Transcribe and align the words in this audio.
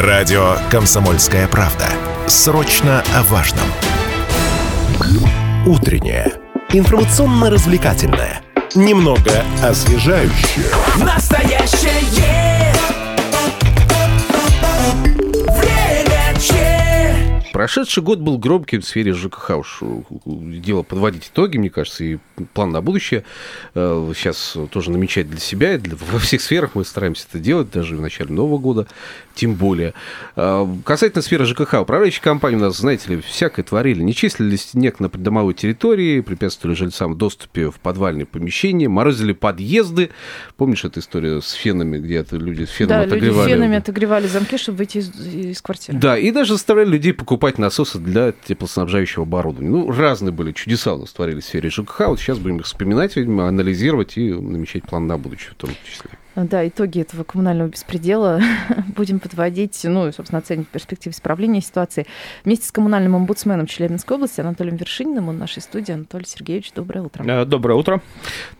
Радио 0.00 0.56
«Комсомольская 0.70 1.46
правда». 1.46 1.84
Срочно 2.26 3.04
о 3.14 3.22
важном. 3.24 3.66
Утреннее. 5.66 6.32
Информационно-развлекательное. 6.72 8.40
Немного 8.74 9.44
освежающее. 9.62 10.70
Настоящее 11.04 12.72
время 15.60 16.40
че. 16.40 17.50
Прошедший 17.52 18.02
год 18.02 18.20
был 18.20 18.38
громким 18.38 18.80
в 18.80 18.86
сфере 18.86 19.12
ЖКХ. 19.12 19.50
Уж 19.58 19.80
э, 19.82 20.00
дело 20.24 20.82
подводить 20.82 21.28
итоги, 21.30 21.58
мне 21.58 21.68
кажется, 21.68 22.04
и 22.04 22.16
план 22.54 22.70
на 22.70 22.80
будущее 22.80 23.24
э, 23.74 24.12
сейчас 24.16 24.56
тоже 24.70 24.90
намечать 24.92 25.28
для 25.28 25.40
себя. 25.40 25.74
и 25.74 25.78
для- 25.78 25.96
во 26.10 26.18
всех 26.20 26.40
сферах 26.40 26.70
мы 26.74 26.86
стараемся 26.86 27.26
это 27.28 27.38
делать, 27.38 27.70
даже 27.70 27.96
в 27.96 28.00
начале 28.00 28.32
Нового 28.32 28.56
года, 28.58 28.86
тем 29.40 29.54
более. 29.54 29.94
Э, 30.36 30.66
Касательно 30.84 31.22
сферы 31.22 31.46
ЖКХ, 31.46 31.80
управляющие 31.80 32.20
компании 32.22 32.58
у 32.58 32.60
нас, 32.60 32.76
знаете 32.76 33.14
ли, 33.14 33.20
всякое 33.22 33.62
творили. 33.62 34.02
Не 34.02 34.14
числили 34.14 34.54
снег 34.56 35.00
на 35.00 35.08
придомовой 35.08 35.54
территории, 35.54 36.20
препятствовали 36.20 36.76
жильцам 36.76 37.14
в 37.14 37.16
доступе 37.16 37.70
в 37.70 37.80
подвальные 37.80 38.26
помещения, 38.26 38.86
морозили 38.88 39.32
подъезды. 39.32 40.10
Помнишь 40.58 40.84
эту 40.84 41.00
историю 41.00 41.40
с 41.40 41.52
фенами, 41.52 41.98
где 41.98 42.16
это 42.16 42.36
люди 42.36 42.64
с 42.64 42.68
феном 42.68 42.88
Да, 42.90 43.04
люди 43.06 43.14
отогревали? 43.14 43.50
фенами 43.50 43.76
отогревали 43.78 44.26
замки, 44.26 44.58
чтобы 44.58 44.78
выйти 44.78 44.98
из, 44.98 45.10
из 45.26 45.62
квартиры. 45.62 45.96
Да, 45.98 46.18
и 46.18 46.30
даже 46.32 46.52
заставляли 46.52 46.90
людей 46.90 47.14
покупать 47.14 47.56
насосы 47.56 47.98
для 47.98 48.32
теплоснабжающего 48.32 49.22
оборудования. 49.22 49.70
Ну, 49.70 49.90
разные 49.90 50.32
были 50.32 50.52
чудеса 50.52 50.92
у 50.92 50.98
нас 50.98 51.12
творились 51.12 51.44
в 51.44 51.46
сфере 51.46 51.70
ЖКХ. 51.70 52.08
Вот 52.08 52.20
сейчас 52.20 52.38
будем 52.38 52.58
их 52.58 52.66
вспоминать, 52.66 53.16
видимо, 53.16 53.48
анализировать 53.48 54.18
и 54.18 54.30
намечать 54.34 54.82
план 54.84 55.06
на 55.06 55.16
будущее 55.16 55.52
в 55.52 55.54
том 55.54 55.70
числе. 55.90 56.10
Да, 56.36 56.66
итоги 56.66 57.00
этого 57.00 57.24
коммунального 57.24 57.68
беспредела 57.68 58.40
будем 58.96 59.18
подводить, 59.18 59.80
ну, 59.84 60.08
и, 60.08 60.12
собственно, 60.12 60.38
оценивать 60.38 60.68
перспективы 60.68 61.12
исправления 61.12 61.60
ситуации. 61.60 62.06
Вместе 62.44 62.66
с 62.66 62.72
коммунальным 62.72 63.16
омбудсменом 63.16 63.66
Челябинской 63.66 64.16
области 64.16 64.40
Анатолием 64.40 64.76
Вершининым, 64.76 65.28
в 65.28 65.32
нашей 65.32 65.60
студии. 65.60 65.92
Анатолий 65.92 66.26
Сергеевич, 66.26 66.72
доброе 66.72 67.02
утро. 67.02 67.24
Э, 67.24 67.44
Доброе 67.44 67.74
утро. 67.74 68.00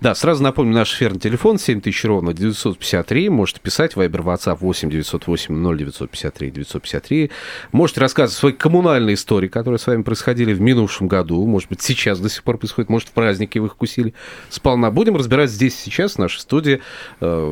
Да, 0.01 0.15
сразу 0.15 0.43
напомню, 0.43 0.75
наш 0.75 0.95
эфирный 0.95 1.21
телефон 1.21 1.59
7000 1.59 2.05
ровно 2.07 2.35
953. 2.35 3.29
Можете 3.29 3.61
писать, 3.61 3.97
Вайбер, 3.97 4.21
WhatsApp 4.23 4.59
8 4.61 4.91
908 4.91 5.77
0953 5.77 6.51
953. 6.51 7.31
Можете 7.73 8.01
рассказывать 8.01 8.39
свои 8.39 8.53
коммунальные 8.53 9.15
истории, 9.15 9.49
которые 9.49 9.79
с 9.79 9.87
вами 9.87 10.03
происходили 10.03 10.53
в 10.53 10.61
минувшем 10.61 11.09
году. 11.09 11.45
Может 11.47 11.69
быть, 11.69 11.83
сейчас 11.83 12.19
до 12.19 12.29
сих 12.29 12.43
пор 12.43 12.59
происходит, 12.59 12.91
может, 12.91 13.09
в 13.09 13.13
праздники 13.13 13.59
вы 13.59 13.69
их 13.69 13.77
кусили 13.77 14.15
сполна. 14.49 14.91
Будем 14.91 15.17
разбирать 15.17 15.51
здесь 15.51 15.79
сейчас 15.79 16.15
в 16.15 16.19
нашей 16.19 16.41
студии. 16.41 16.81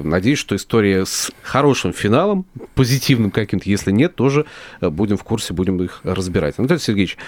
Надеюсь, 0.09 0.39
что 0.39 0.57
история 0.57 1.05
с 1.05 1.31
хорошим 1.43 1.93
финалом, 1.93 2.47
позитивным 2.75 3.31
каким-то, 3.31 3.69
если 3.69 3.93
нет, 3.93 4.15
тоже 4.15 4.47
э, 4.81 4.89
будем 4.89 5.17
в 5.17 5.25
курсе, 5.25 5.53
будем 5.53 5.83
их 5.83 6.01
разбирать. 6.03 6.55
Анатолий 6.59 6.81
Сергеевич, 6.81 7.19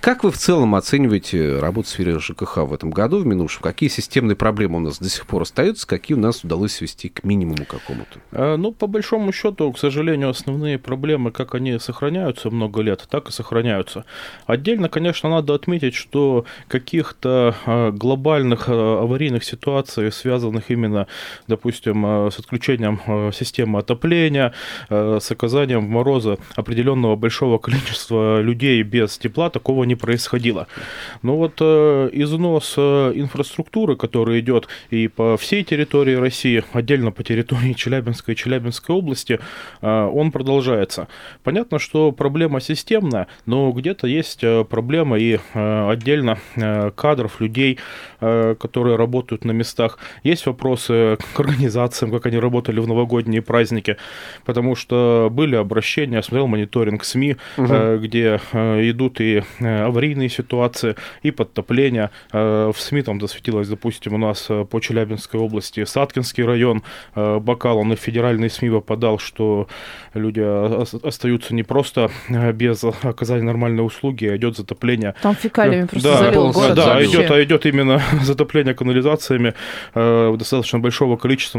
как 0.00 0.24
вы 0.24 0.30
в 0.30 0.38
целом 0.38 0.74
оцениваете 0.74 1.58
работу 1.58 1.88
в 1.88 1.90
сфере 1.90 2.18
ЖКХ 2.18 2.58
в 2.58 2.72
этом 2.72 2.90
году, 2.90 3.18
в 3.18 3.26
минувшем? 3.26 3.62
Какие 3.62 3.88
системные 3.88 4.36
проблемы 4.36 4.76
у 4.76 4.80
нас 4.80 4.98
до 4.98 5.08
сих 5.08 5.26
пор 5.26 5.42
остаются, 5.42 5.86
какие 5.86 6.16
у 6.16 6.20
нас 6.20 6.44
удалось 6.44 6.72
свести 6.72 7.08
к 7.08 7.24
минимуму 7.24 7.64
какому-то? 7.64 8.20
Э, 8.32 8.56
Ну, 8.56 8.72
по 8.72 8.86
большому 8.86 9.32
счету, 9.32 9.72
к 9.72 9.78
сожалению, 9.78 10.30
основные 10.30 10.78
проблемы, 10.78 11.32
как 11.32 11.54
они 11.54 11.78
сохраняются 11.78 12.50
много 12.50 12.82
лет, 12.82 13.06
так 13.10 13.28
и 13.28 13.32
сохраняются. 13.32 14.04
Отдельно, 14.46 14.88
конечно, 14.88 15.28
надо 15.28 15.54
отметить, 15.54 15.94
что 15.94 16.44
каких-то 16.68 17.54
э, 17.66 17.90
глобальных 17.90 18.68
э, 18.68 18.72
аварийных 18.72 19.44
ситуаций, 19.44 20.12
связанных 20.12 20.70
именно, 20.70 21.06
допустим, 21.46 22.27
с 22.30 22.38
отключением 22.38 23.00
э, 23.06 23.30
системы 23.32 23.78
отопления, 23.78 24.52
э, 24.88 25.18
с 25.20 25.30
оказанием 25.30 25.86
в 25.86 25.88
мороза 25.88 26.38
определенного 26.56 27.16
большого 27.16 27.58
количества 27.58 28.40
людей 28.40 28.82
без 28.82 29.18
тепла, 29.18 29.50
такого 29.50 29.84
не 29.84 29.94
происходило. 29.94 30.66
Но 31.22 31.36
вот 31.36 31.54
э, 31.60 32.10
износ 32.12 32.78
инфраструктуры, 32.78 33.96
который 33.96 34.40
идет 34.40 34.68
и 34.90 35.08
по 35.08 35.36
всей 35.36 35.64
территории 35.64 36.14
России, 36.14 36.62
отдельно 36.72 37.10
по 37.10 37.22
территории 37.22 37.72
Челябинской 37.72 38.34
и 38.34 38.36
Челябинской 38.36 38.94
области, 38.94 39.40
он 39.80 40.30
продолжается. 40.32 41.08
Понятно, 41.42 41.78
что 41.78 42.12
проблема 42.12 42.60
системная, 42.60 43.26
но 43.46 43.70
где-то 43.72 44.06
есть 44.06 44.44
проблема 44.68 45.18
и 45.18 45.38
отдельно 45.54 46.38
кадров, 46.94 47.40
людей, 47.40 47.78
которые 48.20 48.96
работают 48.96 49.44
на 49.44 49.52
местах. 49.52 49.98
Есть 50.22 50.46
вопросы 50.46 51.18
к 51.34 51.40
организациям, 51.40 52.10
как 52.18 52.26
они 52.26 52.38
работали 52.38 52.80
в 52.80 52.86
новогодние 52.88 53.42
праздники, 53.42 53.96
потому 54.44 54.74
что 54.76 55.28
были 55.30 55.56
обращения, 55.56 56.16
я 56.16 56.22
смотрел 56.22 56.46
мониторинг 56.46 57.04
СМИ, 57.04 57.36
э, 57.56 57.98
где 58.02 58.40
э, 58.52 58.90
идут 58.90 59.20
и 59.20 59.42
э, 59.60 59.82
аварийные 59.84 60.28
ситуации, 60.28 60.94
и 61.22 61.30
подтопления. 61.30 62.10
Э, 62.32 62.70
В 62.74 62.80
СМИ 62.80 63.02
там 63.02 63.20
засветилось, 63.20 63.68
допустим, 63.68 64.14
у 64.14 64.18
нас 64.18 64.48
по 64.70 64.80
Челябинской 64.80 65.40
области 65.40 65.84
Саткинский 65.84 66.44
район, 66.44 66.82
э, 67.14 67.38
Бакал, 67.38 67.78
он 67.78 67.92
и 67.92 67.96
в 67.96 68.00
федеральные 68.00 68.50
СМИ 68.50 68.70
попадал, 68.70 69.18
что 69.18 69.68
люди 70.14 70.40
ос- 70.40 70.94
остаются 70.94 71.54
не 71.54 71.62
просто 71.62 72.10
без 72.54 72.82
оказания 73.02 73.42
нормальной 73.44 73.84
услуги, 73.86 74.26
а 74.26 74.36
идет 74.36 74.56
затопление 74.56 75.14
Там 75.22 75.34
фекалиями 75.34 75.86
просто 75.86 76.08
да, 76.10 76.18
залил 76.18 76.34
полностью 76.34 76.62
город. 76.62 76.76
да, 76.76 76.94
вообще. 76.94 77.10
идет, 77.10 77.30
а 77.30 77.42
идет 77.44 77.66
именно 77.66 78.02
затопление 78.22 78.74
канализациями 78.74 79.54
э, 79.94 80.34
достаточно 80.38 80.78
большого 80.78 81.16
количества 81.16 81.58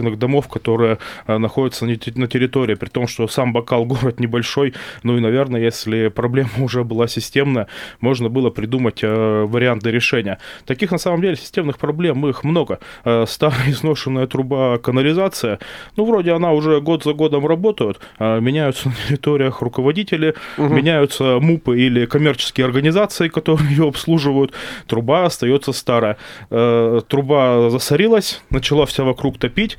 многоквартирных 0.00 0.18
домов, 0.18 0.48
которые 0.48 0.98
э, 1.26 1.38
находятся 1.38 1.86
на 1.86 1.96
те- 1.96 2.12
на 2.16 2.26
территории, 2.26 2.74
при 2.74 2.88
том, 2.88 3.06
что 3.08 3.28
сам 3.28 3.52
Бакал 3.52 3.84
город 3.86 4.20
небольшой, 4.20 4.72
ну 5.02 5.16
и, 5.16 5.20
наверное, 5.20 5.60
если 5.60 6.08
проблема 6.08 6.50
уже 6.58 6.84
была 6.84 7.08
системная, 7.08 7.66
можно 8.00 8.28
было 8.28 8.50
придумать 8.50 9.00
э, 9.02 9.46
варианты 9.48 9.90
решения. 9.90 10.38
Таких, 10.66 10.92
на 10.92 10.98
самом 10.98 11.20
деле, 11.20 11.36
системных 11.36 11.78
проблем 11.78 12.26
их 12.26 12.44
много. 12.44 12.78
Э, 13.04 13.26
старая 13.26 13.70
изношенная 13.70 14.26
труба 14.26 14.78
канализация, 14.78 15.58
ну, 15.96 16.04
вроде 16.04 16.32
она 16.32 16.52
уже 16.52 16.80
год 16.80 17.04
за 17.04 17.12
годом 17.12 17.46
работают, 17.46 18.00
э, 18.18 18.40
меняются 18.40 18.88
на 18.88 18.94
территориях 19.08 19.62
руководители, 19.62 20.34
меняются 20.58 21.38
МУПы 21.40 21.78
или 21.78 22.06
коммерческие 22.06 22.66
организации, 22.66 23.28
которые 23.28 23.70
ее 23.70 23.88
обслуживают, 23.88 24.52
труба 24.86 25.26
остается 25.26 25.72
старая. 25.72 26.16
Труба 26.50 27.70
засорилась, 27.70 28.42
начала 28.50 28.84
вся 28.86 29.04
вокруг 29.04 29.38
топить, 29.38 29.78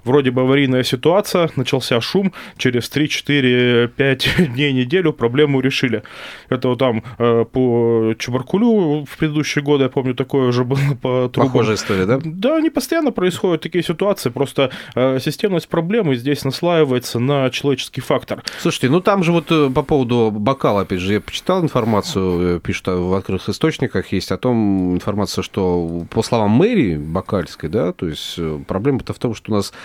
вроде 0.03 0.31
бы 0.31 0.41
аварийная 0.41 0.83
ситуация, 0.83 1.49
начался 1.55 1.99
шум, 2.01 2.33
через 2.57 2.89
3-4-5 2.91 4.47
дней, 4.53 4.73
неделю 4.73 5.13
проблему 5.13 5.59
решили. 5.59 6.03
Это 6.49 6.69
вот 6.69 6.79
там 6.79 7.03
э, 7.17 7.45
по 7.51 8.13
Чебаркулю 8.17 9.05
в 9.05 9.17
предыдущие 9.17 9.63
годы, 9.63 9.83
я 9.83 9.89
помню, 9.89 10.15
такое 10.15 10.47
уже 10.47 10.63
было 10.63 10.79
по 11.01 11.29
трубам. 11.29 11.51
Похожая 11.51 11.75
история, 11.75 12.05
да? 12.05 12.19
Да, 12.23 12.57
они 12.57 12.69
постоянно 12.69 13.11
происходят 13.11 13.61
такие 13.61 13.83
ситуации, 13.83 14.29
просто 14.29 14.71
э, 14.95 15.19
системность 15.19 15.67
проблемы 15.67 16.15
здесь 16.15 16.43
наслаивается 16.43 17.19
на 17.19 17.49
человеческий 17.49 18.01
фактор. 18.01 18.43
Слушайте, 18.59 18.89
ну 18.89 19.01
там 19.01 19.23
же 19.23 19.31
вот 19.31 19.51
э, 19.51 19.69
по 19.69 19.83
поводу 19.83 20.31
бокала, 20.31 20.81
опять 20.81 20.99
же, 20.99 21.13
я 21.13 21.21
почитал 21.21 21.61
информацию, 21.61 22.57
э, 22.57 22.59
пишут 22.59 22.87
э, 22.87 22.95
в 22.95 23.13
открытых 23.13 23.49
источниках, 23.49 24.11
есть 24.11 24.31
о 24.31 24.37
том 24.37 24.95
информация, 24.95 25.43
что 25.43 26.05
по 26.09 26.23
словам 26.23 26.51
мэрии 26.51 26.97
Бакальской, 26.97 27.69
да, 27.69 27.93
то 27.93 28.07
есть 28.07 28.35
э, 28.37 28.59
проблема-то 28.67 29.13
в 29.13 29.19
том, 29.19 29.35
что 29.35 29.51
у 29.51 29.55
нас 29.55 29.73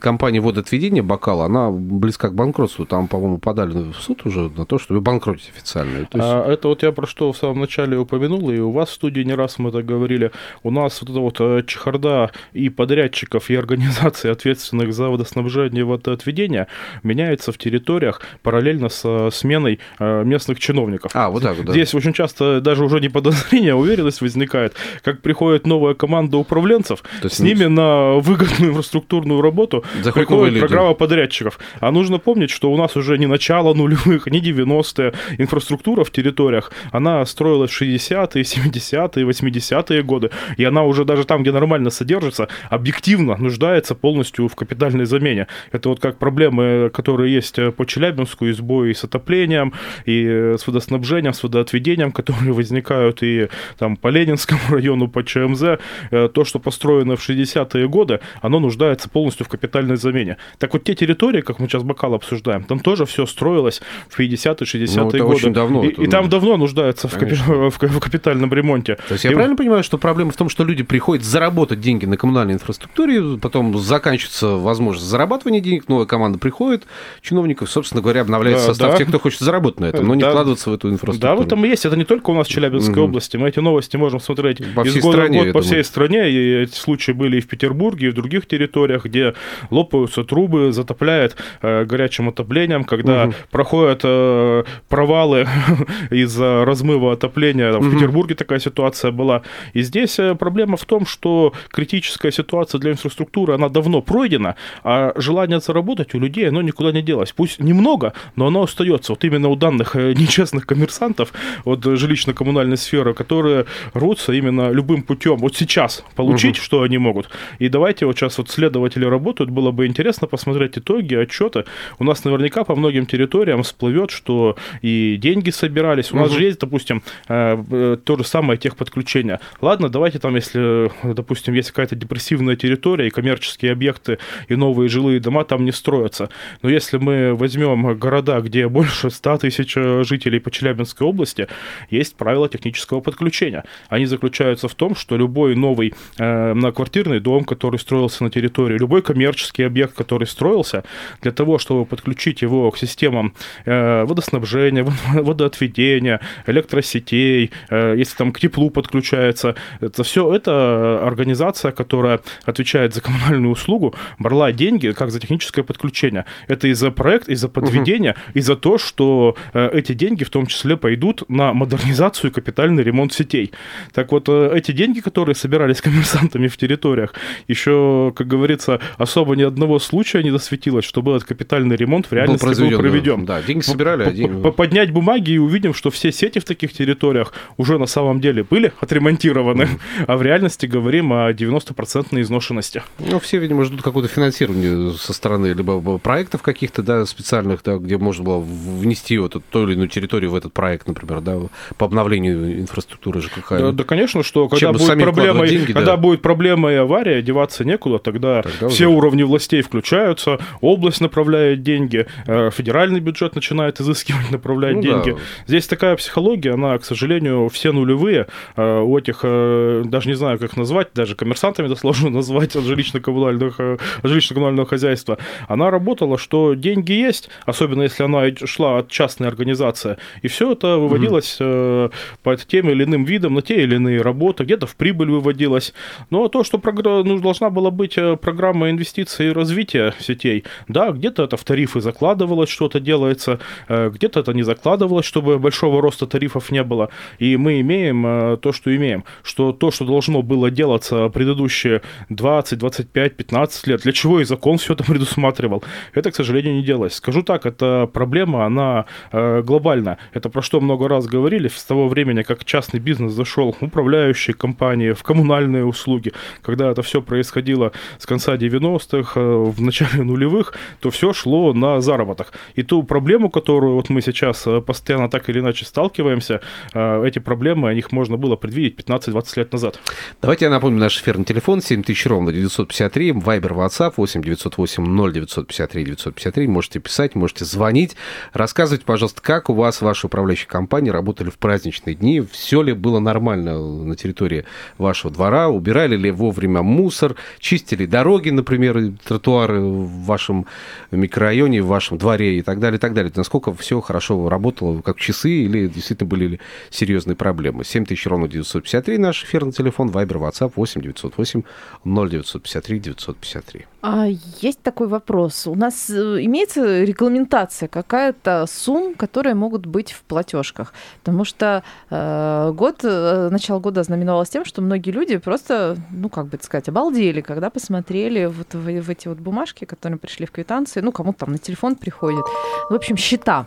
компания 0.00 0.40
водоотведения 0.40 1.02
Бакала, 1.02 1.46
она 1.46 1.70
близка 1.70 2.28
к 2.28 2.34
банкротству. 2.34 2.86
Там, 2.86 3.08
по-моему, 3.08 3.38
подали 3.38 3.92
в 3.92 3.96
суд 3.96 4.26
уже 4.26 4.50
на 4.56 4.66
то, 4.66 4.78
чтобы 4.78 5.00
банкротить 5.00 5.50
официально. 5.54 6.06
То 6.06 6.18
есть... 6.18 6.30
А, 6.30 6.52
это 6.52 6.68
вот 6.68 6.82
я 6.82 6.92
про 6.92 7.06
что 7.06 7.32
в 7.32 7.36
самом 7.36 7.60
начале 7.60 7.98
упомянул, 7.98 8.50
и 8.50 8.58
у 8.58 8.70
вас 8.70 8.90
в 8.90 8.92
студии 8.94 9.22
не 9.22 9.34
раз 9.34 9.58
мы 9.58 9.70
это 9.70 9.82
говорили. 9.82 10.30
У 10.62 10.70
нас 10.70 11.00
вот 11.00 11.10
эта 11.10 11.20
вот 11.20 11.40
э, 11.40 11.62
чехарда 11.66 12.30
и 12.52 12.68
подрядчиков, 12.68 13.50
и 13.50 13.54
организаций, 13.54 14.30
ответственных 14.30 14.92
за 14.92 15.08
водоснабжение 15.08 15.80
и 15.80 15.84
водоотведение, 15.84 16.66
меняется 17.02 17.52
в 17.52 17.58
территориях 17.58 18.20
параллельно 18.42 18.88
со 18.88 19.30
сменой 19.30 19.80
э, 19.98 20.24
местных 20.24 20.58
чиновников. 20.60 21.12
А, 21.14 21.30
вот 21.30 21.42
так 21.42 21.56
вот, 21.56 21.66
да. 21.66 21.72
Здесь 21.72 21.94
очень 21.94 22.12
часто 22.12 22.60
даже 22.60 22.84
уже 22.84 23.00
не 23.00 23.08
подозрение, 23.08 23.72
а 23.72 23.76
уверенность 23.76 24.20
возникает. 24.20 24.74
Как 25.02 25.20
приходит 25.22 25.66
новая 25.66 25.94
команда 25.94 26.36
управленцев, 26.36 27.02
То 27.20 27.26
есть 27.26 27.36
с 27.36 27.40
ними 27.40 27.64
на 27.64 28.14
выгодную 28.14 28.70
инфраструктурную 28.72 29.40
работу 29.40 29.83
приходит 30.14 30.60
программа 30.60 30.94
подрядчиков. 30.94 31.58
А 31.80 31.90
нужно 31.90 32.18
помнить, 32.18 32.50
что 32.50 32.72
у 32.72 32.76
нас 32.76 32.96
уже 32.96 33.18
не 33.18 33.26
начало 33.26 33.74
нулевых, 33.74 34.26
не 34.26 34.40
90-е. 34.40 35.12
Инфраструктура 35.38 36.04
в 36.04 36.10
территориях, 36.10 36.72
она 36.92 37.24
строилась 37.26 37.70
в 37.70 37.82
60-е, 37.82 38.42
70-е, 38.42 39.26
80-е 39.26 40.02
годы. 40.02 40.30
И 40.56 40.64
она 40.64 40.82
уже 40.84 41.04
даже 41.04 41.24
там, 41.24 41.42
где 41.42 41.52
нормально 41.52 41.90
содержится, 41.90 42.48
объективно 42.70 43.36
нуждается 43.36 43.94
полностью 43.94 44.48
в 44.48 44.54
капитальной 44.54 45.04
замене. 45.04 45.46
Это 45.72 45.88
вот 45.88 46.00
как 46.00 46.18
проблемы, 46.18 46.90
которые 46.92 47.32
есть 47.32 47.56
по 47.76 47.86
Челябинску, 47.86 48.46
и 48.46 48.52
сбои 48.52 48.92
с 48.92 49.04
отоплением, 49.04 49.72
и 50.04 50.54
с 50.58 50.66
водоснабжением, 50.66 51.32
с 51.32 51.42
водоотведением, 51.42 52.12
которые 52.12 52.52
возникают 52.52 53.22
и 53.22 53.48
там 53.78 53.96
по 53.96 54.08
Ленинскому 54.08 54.60
району, 54.70 55.08
по 55.08 55.22
ЧМЗ. 55.22 55.62
Э, 56.10 56.28
То, 56.28 56.44
что 56.44 56.58
построено 56.58 57.16
в 57.16 57.28
60-е 57.28 57.88
годы, 57.88 58.20
оно 58.42 58.60
нуждается 58.60 59.08
полностью 59.08 59.46
в 59.46 59.48
капитальной 59.48 59.73
капитальной 59.74 59.96
замене. 59.96 60.36
Так 60.58 60.72
вот, 60.72 60.84
те 60.84 60.94
территории, 60.94 61.40
как 61.40 61.58
мы 61.58 61.66
сейчас 61.68 61.82
Бакал 61.82 62.14
обсуждаем, 62.14 62.62
там 62.64 62.78
тоже 62.78 63.04
все 63.06 63.26
строилось 63.26 63.82
в 64.08 64.18
50-е, 64.18 64.54
60-е 64.86 64.96
Ну, 64.96 65.04
годы. 65.10 65.22
очень 65.24 65.52
давно 65.52 65.84
И, 65.84 65.88
это, 65.88 66.02
и 66.02 66.06
там 66.06 66.24
ну, 66.24 66.30
давно 66.30 66.56
нуждаются 66.56 67.08
в, 67.08 67.14
капи- 67.16 67.34
в 67.70 67.78
ка- 67.78 67.88
в 67.88 67.98
капитальном 68.00 68.52
ремонте. 68.52 68.96
То 69.08 69.14
есть 69.14 69.24
я 69.24 69.30
И- 69.30 69.34
правильно 69.34 69.56
понимаю, 69.56 69.82
что 69.82 69.98
проблема 69.98 70.30
в 70.30 70.36
том, 70.36 70.48
что 70.48 70.64
люди 70.64 70.82
приходят 70.84 71.24
заработать 71.24 71.80
деньги 71.80 72.06
на 72.06 72.16
коммунальной 72.16 72.54
инфраструктуре, 72.54 73.38
потом 73.38 73.76
заканчивается 73.78 74.48
возможность 74.56 75.06
зарабатывания 75.08 75.60
денег, 75.60 75.88
новая 75.88 76.06
команда 76.06 76.38
приходит, 76.38 76.84
чиновников, 77.20 77.70
собственно 77.70 78.00
говоря, 78.02 78.20
обновляется 78.20 78.66
Да, 78.68 78.72
состав 78.74 78.92
да. 78.92 78.98
тех, 78.98 79.08
кто 79.08 79.18
хочет 79.18 79.40
заработать 79.40 79.80
на 79.80 79.86
этом, 79.86 80.06
но 80.06 80.14
не 80.14 80.20
Да. 80.22 80.30
вкладываться 80.30 80.70
в 80.70 80.74
эту 80.74 80.88
инфраструктуру. 80.90 81.36
Да, 81.36 81.42
в 81.42 81.46
этом 81.46 81.64
и 81.64 81.68
есть. 81.68 81.84
Это 81.84 81.96
не 81.96 82.04
только 82.04 82.30
у 82.30 82.34
нас 82.34 82.46
в 82.46 82.50
Челябинской 82.50 82.94
Мгм. 82.94 83.04
области. 83.04 83.36
Мы 83.36 83.48
эти 83.48 83.58
новости 83.60 83.96
можем 83.96 84.20
смотреть 84.20 84.58
По 84.74 84.82
из 84.82 84.90
всей 84.92 85.02
года 85.02 85.18
стране, 85.18 85.38
в 85.40 85.44
год 85.44 85.52
по 85.52 85.58
думаю. 85.60 85.64
всей 85.66 85.84
стране. 85.84 86.30
И 86.30 86.62
эти 86.62 86.74
случаи 86.76 87.12
были 87.12 87.38
и 87.38 87.40
в 87.40 87.48
Петербурге, 87.48 88.06
и 88.06 88.10
в 88.10 88.14
других 88.14 88.46
территориях, 88.46 89.04
где 89.04 89.34
лопаются 89.70 90.24
трубы, 90.24 90.72
затопляет 90.72 91.36
э, 91.62 91.84
горячим 91.84 92.28
отоплением, 92.28 92.84
когда 92.84 93.26
Мгм. 93.26 93.34
проходят 93.50 94.00
э, 94.04 94.64
провалы 94.88 95.46
из-за 96.10 96.64
размыва 96.64 97.12
отопления. 97.12 97.72
Там 97.72 97.82
В 97.82 97.86
Мгм. 97.86 97.94
Петербурге 97.96 98.34
такая 98.34 98.58
ситуация 98.58 99.10
была. 99.10 99.42
И 99.72 99.82
здесь 99.82 100.18
э, 100.18 100.34
проблема 100.34 100.76
в 100.76 100.84
том, 100.84 101.06
что 101.06 101.52
критическая 101.70 102.32
ситуация 102.32 102.78
для 102.78 102.92
инфраструктуры, 102.92 103.54
она 103.54 103.68
давно 103.68 104.00
пройдена, 104.02 104.56
а 104.82 105.12
желание 105.16 105.60
заработать 105.60 106.14
у 106.14 106.18
людей, 106.18 106.48
оно 106.48 106.62
никуда 106.62 106.92
не 106.92 107.02
делось. 107.02 107.32
Пусть 107.32 107.60
немного, 107.60 108.12
но 108.36 108.46
оно 108.46 108.62
остается. 108.62 109.12
Вот 109.12 109.24
именно 109.24 109.48
у 109.48 109.56
данных 109.56 109.96
э, 109.96 110.12
нечестных 110.16 110.66
коммерсантов 110.66 111.32
от 111.64 111.84
жилищно-коммунальной 111.84 112.76
сферы, 112.76 113.14
которые 113.14 113.66
рвутся 113.94 114.32
именно 114.32 114.70
любым 114.70 115.02
путем 115.02 115.36
вот 115.36 115.56
сейчас 115.56 116.04
получить, 116.16 116.56
что 116.56 116.82
они 116.82 116.98
могут. 116.98 117.28
И 117.58 117.68
давайте 117.68 118.06
вот 118.06 118.16
сейчас 118.16 118.38
вот 118.38 118.50
следователи 118.50 119.04
работают, 119.04 119.50
было 119.54 119.70
бы 119.70 119.86
интересно 119.86 120.26
посмотреть 120.26 120.76
итоги, 120.78 121.14
отчеты. 121.14 121.64
У 121.98 122.04
нас 122.04 122.24
наверняка 122.24 122.64
по 122.64 122.74
многим 122.74 123.06
территориям 123.06 123.62
всплывет, 123.62 124.10
что 124.10 124.56
и 124.82 125.16
деньги 125.16 125.50
собирались. 125.50 126.12
У 126.12 126.16
нас 126.16 126.30
Мгм. 126.30 126.38
же 126.38 126.44
есть, 126.44 126.60
допустим, 126.60 127.02
э, 127.28 127.56
э, 127.70 127.96
то 128.04 128.16
же 128.16 128.24
самое 128.24 128.58
техподключение. 128.58 129.38
Ладно, 129.60 129.88
давайте 129.88 130.18
там, 130.18 130.34
если, 130.36 130.90
допустим, 131.04 131.54
есть 131.54 131.70
какая-то 131.70 131.94
депрессивная 131.96 132.56
территория, 132.56 133.06
и 133.06 133.10
коммерческие 133.10 133.72
объекты, 133.72 134.18
и 134.48 134.56
новые 134.56 134.88
жилые 134.88 135.20
дома 135.20 135.44
там 135.44 135.64
не 135.64 135.72
строятся. 135.72 136.28
Но 136.62 136.70
если 136.70 136.98
мы 136.98 137.34
возьмем 137.34 137.96
города, 137.98 138.40
где 138.40 138.68
больше 138.68 139.10
100 139.10 139.38
тысяч 139.38 139.74
э, 139.76 140.02
жителей 140.04 140.40
по 140.40 140.50
Челябинской 140.50 141.06
области, 141.06 141.46
есть 141.90 142.16
правила 142.16 142.48
технического 142.48 143.00
подключения. 143.00 143.64
Они 143.88 144.06
заключаются 144.06 144.68
в 144.68 144.74
том, 144.74 144.94
что 144.96 145.16
любой 145.16 145.54
новый 145.54 145.94
э, 146.18 146.54
многоквартирный 146.54 147.20
дом, 147.20 147.44
который 147.44 147.78
строился 147.78 148.24
на 148.24 148.30
территории, 148.30 148.78
любой 148.78 149.02
коммерческий 149.02 149.43
объект, 149.52 149.94
который 149.94 150.26
строился, 150.26 150.84
для 151.22 151.32
того, 151.32 151.58
чтобы 151.58 151.84
подключить 151.86 152.42
его 152.42 152.70
к 152.70 152.78
системам 152.78 153.34
э, 153.64 154.04
водоснабжения, 154.04 154.84
вод- 155.12 155.24
водоотведения, 155.24 156.20
электросетей, 156.46 157.50
э, 157.70 157.94
если 157.96 158.16
там 158.16 158.32
к 158.32 158.40
теплу 158.40 158.70
подключается, 158.70 159.54
это 159.80 160.02
все 160.02 160.34
это 160.34 161.00
организация, 161.02 161.72
которая 161.72 162.20
отвечает 162.44 162.94
за 162.94 163.00
коммунальную 163.00 163.52
услугу, 163.52 163.94
брала 164.18 164.52
деньги 164.52 164.92
как 164.92 165.10
за 165.10 165.20
техническое 165.20 165.62
подключение. 165.62 166.24
Это 166.48 166.68
и 166.68 166.72
за 166.72 166.90
проект, 166.90 167.28
и 167.28 167.34
за 167.34 167.48
подведение, 167.48 168.14
и 168.34 168.40
за 168.40 168.56
то, 168.56 168.78
что 168.78 169.36
э, 169.52 169.70
эти 169.72 169.92
деньги 169.92 170.24
в 170.24 170.30
том 170.30 170.46
числе 170.46 170.76
пойдут 170.76 171.28
на 171.28 171.52
модернизацию 171.52 172.30
и 172.30 172.34
капитальный 172.34 172.82
ремонт 172.82 173.12
сетей. 173.12 173.52
Так 173.92 174.12
вот, 174.12 174.28
э, 174.28 174.52
эти 174.54 174.72
деньги, 174.72 175.00
которые 175.00 175.34
собирались 175.34 175.80
коммерсантами 175.82 176.48
в 176.48 176.56
территориях, 176.56 177.14
еще, 177.48 178.12
как 178.16 178.26
говорится, 178.26 178.80
особо 178.98 179.33
ни 179.34 179.42
одного 179.42 179.78
случая 179.78 180.22
не 180.22 180.30
засветилось, 180.30 180.84
чтобы 180.84 181.12
этот 181.16 181.24
капитальный 181.28 181.76
ремонт 181.76 182.06
в 182.06 182.12
реальности 182.12 182.44
был 182.44 182.52
произведен, 182.52 182.78
проведен. 182.78 183.24
Да, 183.26 183.42
деньги 183.42 183.62
собирали, 183.62 184.04
а 184.04 184.12
деньги... 184.12 184.50
Поднять 184.50 184.90
бумаги 184.90 185.32
и 185.32 185.38
увидим, 185.38 185.74
что 185.74 185.90
все 185.90 186.12
сети 186.12 186.38
в 186.38 186.44
таких 186.44 186.72
территориях 186.72 187.32
уже 187.56 187.78
на 187.78 187.86
самом 187.86 188.20
деле 188.20 188.44
были 188.44 188.72
отремонтированы, 188.80 189.68
а 190.06 190.16
в 190.16 190.22
реальности 190.22 190.66
говорим 190.66 191.12
о 191.12 191.32
90% 191.32 192.20
изношенности. 192.20 192.82
Ну, 192.98 193.18
все, 193.18 193.38
видимо, 193.38 193.64
ждут 193.64 193.82
какое-то 193.82 194.08
финансирование 194.08 194.92
со 194.96 195.12
стороны 195.12 195.48
либо 195.48 195.98
проектов 195.98 196.42
каких-то, 196.42 196.82
да, 196.82 197.04
специальных, 197.06 197.62
да, 197.64 197.76
где 197.76 197.98
можно 197.98 198.24
было 198.24 198.38
внести 198.40 199.18
вот 199.18 199.32
эту, 199.36 199.44
ту 199.50 199.64
или 199.66 199.74
иную 199.74 199.88
территорию 199.88 200.30
в 200.30 200.34
этот 200.34 200.52
проект, 200.52 200.86
например, 200.86 201.20
да, 201.20 201.38
по 201.76 201.86
обновлению 201.86 202.60
инфраструктуры 202.60 203.20
ЖКХ. 203.20 203.50
Да, 203.50 203.72
да, 203.72 203.84
конечно, 203.84 204.22
что 204.22 204.48
когда 204.48 204.60
Чем 204.60 204.72
будет 204.72 204.98
проблема, 205.00 205.46
деньги, 205.46 205.72
когда 205.72 205.92
да. 205.92 205.96
будет 205.96 206.22
проблема 206.22 206.72
и 206.72 206.76
авария, 206.76 207.22
деваться 207.22 207.64
некуда, 207.64 207.98
тогда, 207.98 208.42
Тогда 208.42 208.68
все 208.68 208.86
уже- 208.86 208.96
уровни 208.96 209.22
властей 209.24 209.62
включаются, 209.62 210.38
область 210.60 211.00
направляет 211.00 211.62
деньги, 211.62 212.06
э, 212.26 212.50
федеральный 212.50 213.00
бюджет 213.00 213.34
начинает 213.34 213.80
изыскивать, 213.80 214.30
направлять 214.30 214.76
Ну 214.76 214.82
да. 214.82 214.88
деньги. 215.02 215.16
Здесь 215.46 215.66
такая 215.66 215.96
психология, 215.96 216.52
она, 216.54 216.78
к 216.78 216.84
сожалению, 216.84 217.48
все 217.48 217.72
нулевые. 217.72 218.26
Э, 218.56 218.80
У 218.80 218.98
этих, 218.98 219.20
э, 219.22 219.82
даже 219.86 220.08
не 220.08 220.14
знаю, 220.14 220.38
как 220.38 220.56
назвать, 220.56 220.88
даже 220.94 221.14
коммерсантами 221.14 221.66
это 221.66 221.76
сложно 221.76 222.10
назвать 222.20 222.56
от 222.56 222.64
жилищно-коммунальных, 222.64 223.60
от 224.02 224.10
жилищно-коммунального 224.10 224.66
хозяйства. 224.66 225.18
Она 225.48 225.70
работала, 225.70 226.18
что 226.18 226.54
деньги 226.54 226.92
есть, 226.92 227.30
особенно 227.46 227.82
если 227.82 228.02
она 228.04 228.24
шла 228.44 228.78
от 228.78 228.88
частной 228.90 229.28
организации, 229.28 229.96
и 230.22 230.28
все 230.28 230.52
это 230.52 230.76
выводилось 230.78 231.36
э, 231.40 231.88
под 232.22 232.46
тем 232.46 232.70
или 232.70 232.84
иным 232.84 233.04
видом 233.04 233.34
на 233.34 233.42
те 233.42 233.62
или 233.62 233.76
иные 233.76 234.00
работы, 234.02 234.44
где-то 234.44 234.66
в 234.66 234.76
прибыль 234.76 235.10
выводилось. 235.10 235.72
Но 236.10 236.28
то, 236.28 236.44
что 236.44 236.58
програ- 236.58 237.02
ну, 237.04 237.18
должна 237.20 237.50
была 237.50 237.70
быть 237.70 237.94
программа 238.20 238.70
инвестиций 238.70 238.94
и 239.22 239.30
развития 239.30 239.94
сетей, 240.00 240.44
да, 240.68 240.90
где-то 240.90 241.24
это 241.24 241.36
в 241.36 241.44
тарифы 241.44 241.80
закладывалось, 241.80 242.48
что-то 242.48 242.80
делается, 242.80 243.38
э, 243.68 243.90
где-то 243.90 244.20
это 244.20 244.32
не 244.32 244.42
закладывалось, 244.42 245.06
чтобы 245.06 245.38
большого 245.38 245.80
роста 245.80 246.06
тарифов 246.06 246.50
не 246.50 246.62
было. 246.62 246.90
И 247.18 247.36
мы 247.36 247.60
имеем 247.60 248.06
э, 248.06 248.36
то, 248.38 248.52
что 248.52 248.74
имеем. 248.74 249.04
Что 249.22 249.52
то, 249.52 249.70
что 249.70 249.84
должно 249.84 250.22
было 250.22 250.50
делаться 250.50 251.08
предыдущие 251.08 251.82
20, 252.08 252.58
25, 252.58 253.16
15 253.16 253.66
лет, 253.66 253.80
для 253.82 253.92
чего 253.92 254.20
и 254.20 254.24
закон 254.24 254.58
все 254.58 254.74
это 254.74 254.84
предусматривал, 254.84 255.62
это, 255.92 256.10
к 256.10 256.14
сожалению, 256.16 256.54
не 256.54 256.62
делалось. 256.62 256.94
Скажу 256.94 257.22
так, 257.22 257.46
эта 257.46 257.88
проблема, 257.92 258.44
она 258.46 258.86
э, 259.12 259.42
глобальная. 259.42 259.98
Это 260.12 260.28
про 260.28 260.42
что 260.42 260.60
много 260.60 260.88
раз 260.88 261.06
говорили 261.06 261.48
с 261.48 261.64
того 261.64 261.88
времени, 261.88 262.22
как 262.22 262.44
частный 262.44 262.80
бизнес 262.80 263.12
зашел 263.12 263.52
в 263.52 263.62
управляющие 263.62 264.34
компании, 264.34 264.92
в 264.92 265.02
коммунальные 265.02 265.64
услуги, 265.64 266.12
когда 266.42 266.70
это 266.70 266.82
все 266.82 267.02
происходило 267.02 267.72
с 267.98 268.06
конца 268.06 268.36
90-х, 268.36 268.93
э, 268.98 269.20
в 269.20 269.60
начале 269.60 270.02
нулевых, 270.04 270.54
то 270.80 270.90
все 270.90 271.12
шло 271.12 271.52
на 271.52 271.80
заработок. 271.80 272.32
И 272.54 272.62
ту 272.62 272.82
проблему, 272.82 273.30
которую 273.30 273.74
вот 273.74 273.90
мы 273.90 274.02
сейчас 274.02 274.46
э, 274.46 274.60
постоянно 274.60 275.08
так 275.10 275.28
или 275.28 275.40
иначе 275.40 275.64
сталкиваемся, 275.64 276.40
э, 276.72 277.06
эти 277.06 277.18
проблемы, 277.18 277.68
о 277.68 277.74
них 277.74 277.92
можно 277.92 278.16
было 278.16 278.36
предвидеть 278.36 278.78
15-20 278.78 279.24
лет 279.36 279.52
назад. 279.52 279.80
Давайте 280.22 280.44
я 280.46 280.50
напомню 280.50 280.78
наш 280.78 281.00
эфирный 281.00 281.24
телефон 281.24 281.60
7000 281.60 282.06
ровно 282.06 282.32
953, 282.32 283.12
Вайбер, 283.12 283.52
WhatsApp 283.52 283.94
8 283.96 284.22
908 284.22 284.84
0953 285.12 285.84
953. 285.84 286.46
Можете 286.48 286.80
писать, 286.80 287.14
можете 287.14 287.44
звонить. 287.44 287.96
Рассказывайте, 288.32 288.84
пожалуйста, 288.84 289.22
как 289.22 289.50
у 289.50 289.54
вас 289.54 289.80
ваши 289.80 290.06
управляющие 290.06 290.48
компании 290.48 290.90
работали 290.90 291.30
в 291.30 291.38
праздничные 291.38 291.94
дни. 291.94 292.20
Все 292.20 292.62
ли 292.62 292.72
было 292.72 292.98
нормально 292.98 293.58
на 293.58 293.96
территории 293.96 294.44
вашего 294.78 295.12
двора? 295.12 295.48
Убирали 295.48 295.96
ли 295.96 296.10
вовремя 296.10 296.62
мусор? 296.62 297.16
Чистили 297.38 297.86
дороги, 297.86 298.30
например, 298.30 298.83
тротуары 298.90 299.60
в 299.60 300.04
вашем 300.04 300.46
микрорайоне, 300.90 301.62
в 301.62 301.66
вашем 301.66 301.98
дворе 301.98 302.38
и 302.38 302.42
так 302.42 302.60
далее, 302.60 302.78
и 302.78 302.80
так 302.80 302.94
далее. 302.94 303.12
Насколько 303.14 303.54
все 303.54 303.80
хорошо 303.80 304.28
работало, 304.28 304.80
как 304.82 304.98
часы, 304.98 305.30
или 305.30 305.66
действительно 305.66 306.08
были 306.08 306.26
ли 306.26 306.40
серьезные 306.70 307.16
проблемы? 307.16 307.64
7000 307.64 308.06
ровно 308.06 308.28
953 308.28 308.98
наш 308.98 309.24
эфирный 309.24 309.52
телефон, 309.52 309.88
Вайбер, 309.88 310.18
WhatsApp 310.18 310.52
8 310.56 310.80
908 310.82 311.42
0953 311.84 312.78
953. 312.78 313.66
А 313.86 314.06
есть 314.40 314.62
такой 314.62 314.86
вопрос. 314.86 315.46
У 315.46 315.54
нас 315.54 315.90
э, 315.90 316.24
имеется 316.24 316.84
регламентация 316.84 317.68
какая-то 317.68 318.46
сумм, 318.48 318.94
которые 318.94 319.34
могут 319.34 319.66
быть 319.66 319.92
в 319.92 320.02
платежках? 320.04 320.72
Потому 321.00 321.26
что 321.26 321.62
э, 321.90 322.52
год, 322.54 322.80
э, 322.82 323.28
начало 323.30 323.60
года 323.60 323.82
знаменовалось 323.82 324.30
тем, 324.30 324.46
что 324.46 324.62
многие 324.62 324.90
люди 324.90 325.18
просто, 325.18 325.76
ну, 325.90 326.08
как 326.08 326.28
бы 326.28 326.38
сказать, 326.40 326.66
обалдели, 326.70 327.20
когда 327.20 327.50
посмотрели 327.50 328.24
вот 328.24 328.54
в, 328.54 328.73
в 328.80 328.90
эти 328.90 329.08
вот 329.08 329.18
бумажки, 329.18 329.64
которые 329.64 329.98
пришли 329.98 330.26
в 330.26 330.30
квитанции, 330.30 330.80
ну, 330.80 330.92
кому-то 330.92 331.20
там 331.20 331.32
на 331.32 331.38
телефон 331.38 331.76
приходит. 331.76 332.24
В 332.70 332.74
общем, 332.74 332.96
счета. 332.96 333.46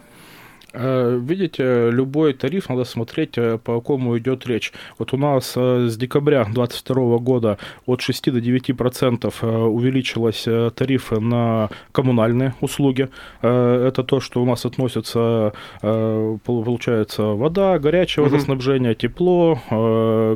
Э, 0.74 1.20
видите, 1.22 1.90
любой 1.92 2.34
тариф 2.34 2.70
надо 2.70 2.84
смотреть, 2.84 3.38
э, 3.38 3.58
по 3.58 3.76
какому 3.76 4.18
идет 4.18 4.46
речь. 4.48 4.74
Вот 5.00 5.14
у 5.14 5.18
нас 5.18 5.54
э, 5.56 5.88
с 5.88 5.98
декабря 5.98 6.44
2022 6.44 7.18
года 7.20 7.58
от 7.86 8.02
6 8.02 8.32
до 8.32 8.42
9 8.42 8.76
процентов 8.78 9.44
увеличилось 9.44 10.48
тарифы 10.76 11.20
на 11.20 11.70
коммунальные 11.92 12.54
услуги. 12.62 13.10
Это 13.42 14.04
то, 14.04 14.20
что 14.20 14.42
у 14.42 14.46
нас 14.46 14.66
относится, 14.66 15.54
получается, 15.82 17.24
вода, 17.24 17.80
горячее 17.80 18.26
водоснабжение, 18.26 18.96
тепло, 18.96 19.60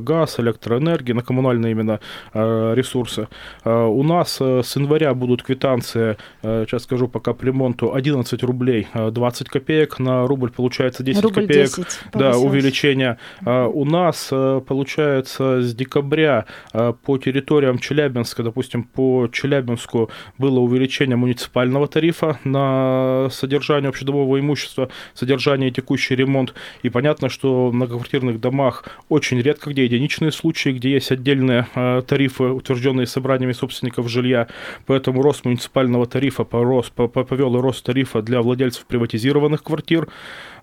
газ, 0.01 0.39
электроэнергия, 0.39 1.15
на 1.15 1.21
коммунальные 1.21 1.71
именно 1.71 1.99
ресурсы. 2.33 3.27
У 3.65 4.03
нас 4.03 4.41
с 4.41 4.75
января 4.75 5.13
будут 5.13 5.43
квитанции, 5.43 6.17
сейчас 6.41 6.83
скажу 6.83 7.07
по 7.07 7.19
капремонту, 7.19 7.93
11 7.93 8.43
рублей 8.43 8.87
20 8.93 9.49
копеек 9.49 9.99
на 9.99 10.20
рубль 10.27 10.51
получается 10.51 11.03
10 11.03 11.23
рубль 11.23 11.41
копеек. 11.41 11.75
10 11.75 11.87
да, 12.13 12.37
увеличение. 12.37 13.17
А, 13.45 13.67
у 13.67 13.85
нас 13.85 14.29
э, 14.31 14.61
получается 14.65 15.61
с 15.61 15.73
декабря 15.73 16.45
э, 16.73 16.93
по 17.03 17.17
территориям 17.17 17.79
Челябинска, 17.79 18.43
допустим, 18.43 18.83
по 18.83 19.27
Челябинску 19.31 20.09
было 20.37 20.59
увеличение 20.59 21.15
муниципального 21.15 21.87
тарифа 21.87 22.39
на 22.43 23.27
содержание 23.31 23.89
общедомового 23.89 24.39
имущества, 24.39 24.89
содержание 25.13 25.69
и 25.69 25.73
текущий 25.73 26.15
ремонт. 26.15 26.53
И 26.83 26.89
понятно, 26.89 27.29
что 27.29 27.69
в 27.69 27.73
многоквартирных 27.73 28.39
домах 28.39 28.85
очень 29.09 29.41
редко 29.41 29.69
где 29.69 29.85
единичные 29.85 30.31
случаи, 30.31 30.69
где 30.69 30.91
есть 30.91 31.11
отдельные 31.11 31.67
э, 31.75 32.01
тарифы, 32.05 32.43
утвержденные 32.43 33.07
собраниями 33.07 33.53
собственников 33.53 34.09
жилья. 34.09 34.47
Поэтому 34.85 35.21
рост 35.21 35.45
муниципального 35.45 36.05
тарифа 36.05 36.43
повел 36.43 37.55
и 37.55 37.59
рост 37.59 37.85
тарифа 37.85 38.21
для 38.21 38.41
владельцев 38.41 38.85
приватизированных 38.85 39.63
квартир. 39.63 40.07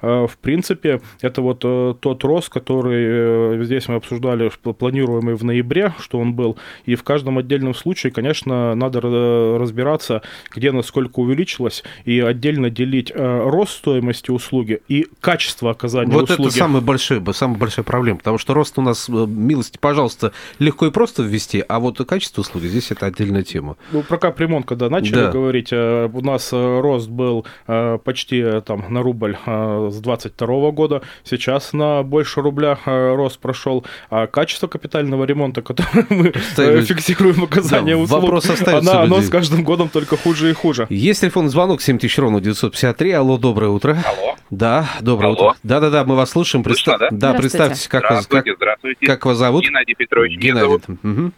Э, 0.01 0.27
в 0.27 0.39
принципе, 0.39 1.01
это 1.21 1.43
вот 1.43 1.63
э, 1.65 1.95
тот 2.01 2.25
рост, 2.25 2.49
который 2.49 3.59
э, 3.61 3.65
здесь 3.65 3.89
мы 3.89 3.97
обсуждали, 3.97 4.51
планируемый 4.73 5.35
в 5.35 5.45
ноябре, 5.45 5.95
что 5.99 6.19
он 6.19 6.35
был. 6.35 6.57
И 6.85 6.95
в 6.95 7.03
каждом 7.03 7.39
отдельном 7.39 7.75
случае, 7.75 8.13
конечно, 8.13 8.75
надо 8.75 9.01
разбираться, 9.01 10.23
где 10.55 10.73
насколько 10.73 11.21
увеличилось, 11.21 11.85
и 12.05 12.21
отдельно 12.21 12.71
делить 12.71 13.13
рост 13.15 13.79
стоимости 13.79 14.31
услуги 14.31 14.81
и 14.89 15.07
качество 15.21 15.71
оказания 15.71 16.13
вот 16.13 16.25
услуги. 16.25 16.41
Вот 16.41 16.49
это 16.49 16.59
самая 16.59 16.83
большая, 16.83 17.25
самая 17.33 17.59
большая 17.59 17.85
проблема, 17.85 18.19
потому 18.19 18.39
что 18.39 18.55
рост 18.55 18.79
у 18.79 18.83
нас, 18.83 19.09
милости, 19.09 19.79
пожалуйста, 19.81 20.33
легко 20.59 20.87
и 20.87 20.91
просто 20.91 21.23
ввести, 21.23 21.65
а 21.67 21.81
вот 21.81 21.99
качество 22.07 22.43
услуги 22.43 22.67
здесь 22.67 22.91
это 22.91 23.07
отдельная 23.07 23.43
тема. 23.43 23.77
Ну, 23.93 24.03
про 24.03 24.19
капремонт, 24.19 24.67
когда 24.67 24.89
начали 24.89 25.15
да. 25.15 25.31
говорить, 25.31 25.73
у 25.73 26.21
нас 26.21 26.51
рост 26.53 27.09
был 27.09 27.47
почти 27.67 28.61
там 28.65 28.85
на 28.89 29.03
рубль 29.03 29.38
с 29.47 30.01
22 30.01 30.71
года, 30.71 31.03
сейчас 31.25 31.73
на 31.73 32.03
больше 32.03 32.41
рубля 32.41 32.79
э, 32.85 33.15
рост 33.15 33.39
прошел, 33.39 33.85
а 34.11 34.27
качество 34.27 34.67
капитального 34.67 35.25
ремонта, 35.25 35.63
которое 35.69 36.07
мы 36.11 36.33
Ставили... 36.53 36.83
Э, 36.83 36.85
фиксируем 36.85 37.45
оказание 37.45 37.97
да, 37.97 38.03
услуг, 38.03 38.23
вопрос 38.23 38.51
оно, 38.67 39.01
оно 39.01 39.21
с 39.21 39.29
каждым 39.29 39.65
годом 39.65 39.89
только 39.89 40.17
хуже 40.17 40.51
и 40.51 40.53
хуже. 40.53 40.87
Есть 40.91 41.21
телефонный 41.21 41.51
звонок 41.51 41.83
7000 41.83 42.19
ровно 42.19 42.41
953. 42.41 43.13
Алло, 43.13 43.39
доброе 43.39 43.71
утро. 43.71 43.97
Алло. 44.07 44.37
Да, 44.51 44.89
доброе 45.01 45.35
Алло. 45.35 45.49
утро. 45.49 45.59
Да-да-да, 45.63 46.05
мы 46.05 46.17
вас 46.17 46.31
слушаем. 46.31 46.65
Представ... 46.65 46.99
да? 46.99 47.09
да, 47.11 47.35
представьтесь, 47.35 47.89
как 47.89 48.05
здравствуйте, 48.05 48.37
вас, 48.37 48.45
как, 48.45 48.57
здравствуйте. 48.57 49.07
как 49.07 49.27
вас 49.27 49.37
зовут? 49.37 49.65
Геннадий 49.65 49.95
Петрович. 49.95 50.39
Геннадий. 50.39 50.97
Угу. 51.03 51.33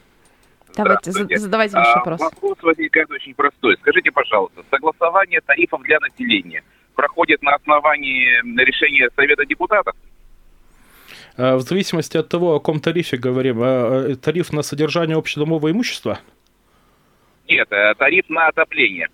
Давайте, 0.76 1.12
задавайте 1.38 1.76
ваш 1.76 1.94
вопрос. 1.96 2.20
А, 2.20 2.24
вопрос 2.24 2.58
возникает 2.62 3.10
очень 3.10 3.34
простой. 3.34 3.76
Скажите, 3.80 4.10
пожалуйста, 4.12 4.62
согласование 4.70 5.40
тарифов 5.40 5.82
для 5.82 5.98
населения– 6.00 6.62
проходит 7.00 7.42
на 7.42 7.54
основании 7.54 8.28
решения 8.62 9.08
Совета 9.16 9.46
депутатов? 9.46 9.94
Э, 11.36 11.54
в 11.54 11.60
зависимости 11.60 12.18
от 12.18 12.28
того, 12.28 12.54
о 12.54 12.58
каком 12.58 12.80
тарифе 12.80 13.16
говорим. 13.16 13.62
Э, 13.62 14.12
э, 14.12 14.16
тариф 14.16 14.52
на 14.52 14.62
содержание 14.62 15.16
общедомового 15.16 15.70
имущества? 15.70 16.18
Нет, 17.48 17.68
тариф 17.98 18.28
на 18.28 18.48
отопление. 18.48 19.08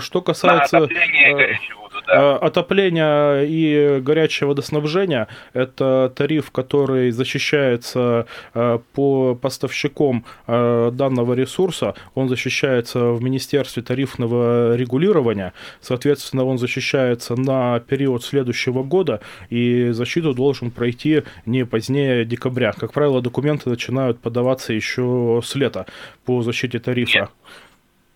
Что 0.00 0.20
касается... 0.20 0.78
На 0.78 0.84
отопление 0.84 1.34
горячего 1.34 1.85
да. 2.06 2.36
А, 2.36 2.38
отопление 2.38 3.46
и 3.46 4.00
горячее 4.00 4.46
водоснабжение– 4.46 5.26
это 5.52 6.12
тариф, 6.14 6.50
который 6.50 7.10
защищается 7.10 8.26
а, 8.54 8.78
по 8.92 9.34
поставщикам 9.34 10.24
а, 10.46 10.90
данного 10.90 11.34
ресурса. 11.34 11.94
Он 12.14 12.28
защищается 12.28 13.10
в 13.10 13.22
Министерстве 13.22 13.82
тарифного 13.82 14.76
регулирования. 14.76 15.52
Соответственно, 15.80 16.44
он 16.44 16.58
защищается 16.58 17.34
на 17.36 17.80
период 17.80 18.24
следующего 18.24 18.82
года, 18.82 19.20
и 19.50 19.90
защиту 19.90 20.34
должен 20.34 20.70
пройти 20.70 21.22
не 21.44 21.64
позднее 21.64 22.24
декабря. 22.24 22.72
Как 22.72 22.92
правило, 22.92 23.20
документы 23.20 23.68
начинают 23.70 24.20
подаваться 24.20 24.72
еще 24.72 25.40
с 25.44 25.54
лета 25.54 25.86
по 26.24 26.42
защите 26.42 26.78
тарифа. 26.78 27.18
Нет. 27.18 27.30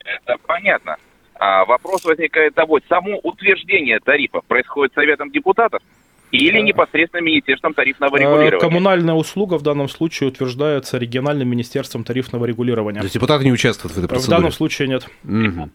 Это 0.04 0.36
понятно. 0.46 0.96
А 1.40 1.64
вопрос 1.64 2.04
возникает 2.04 2.54
того, 2.54 2.80
само 2.86 3.18
утверждение 3.22 3.98
тарифов 3.98 4.44
происходит 4.44 4.92
Советом 4.92 5.30
депутатов 5.30 5.82
или 6.32 6.60
непосредственно 6.60 7.22
Министерством 7.22 7.72
тарифного 7.72 8.18
а, 8.18 8.20
регулирования? 8.20 8.60
Коммунальная 8.60 9.14
услуга 9.14 9.54
в 9.54 9.62
данном 9.62 9.88
случае 9.88 10.28
утверждается 10.28 10.98
региональным 10.98 11.48
Министерством 11.48 12.04
тарифного 12.04 12.44
регулирования. 12.44 13.00
То 13.00 13.04
есть 13.04 13.14
депутаты 13.14 13.44
не 13.44 13.52
участвуют 13.52 13.94
в 13.94 13.98
этой 13.98 14.08
процедуре? 14.08 14.26
В 14.26 14.38
данном 14.38 14.52
случае 14.52 14.88
нет. 14.88 15.08
Угу. 15.24 15.70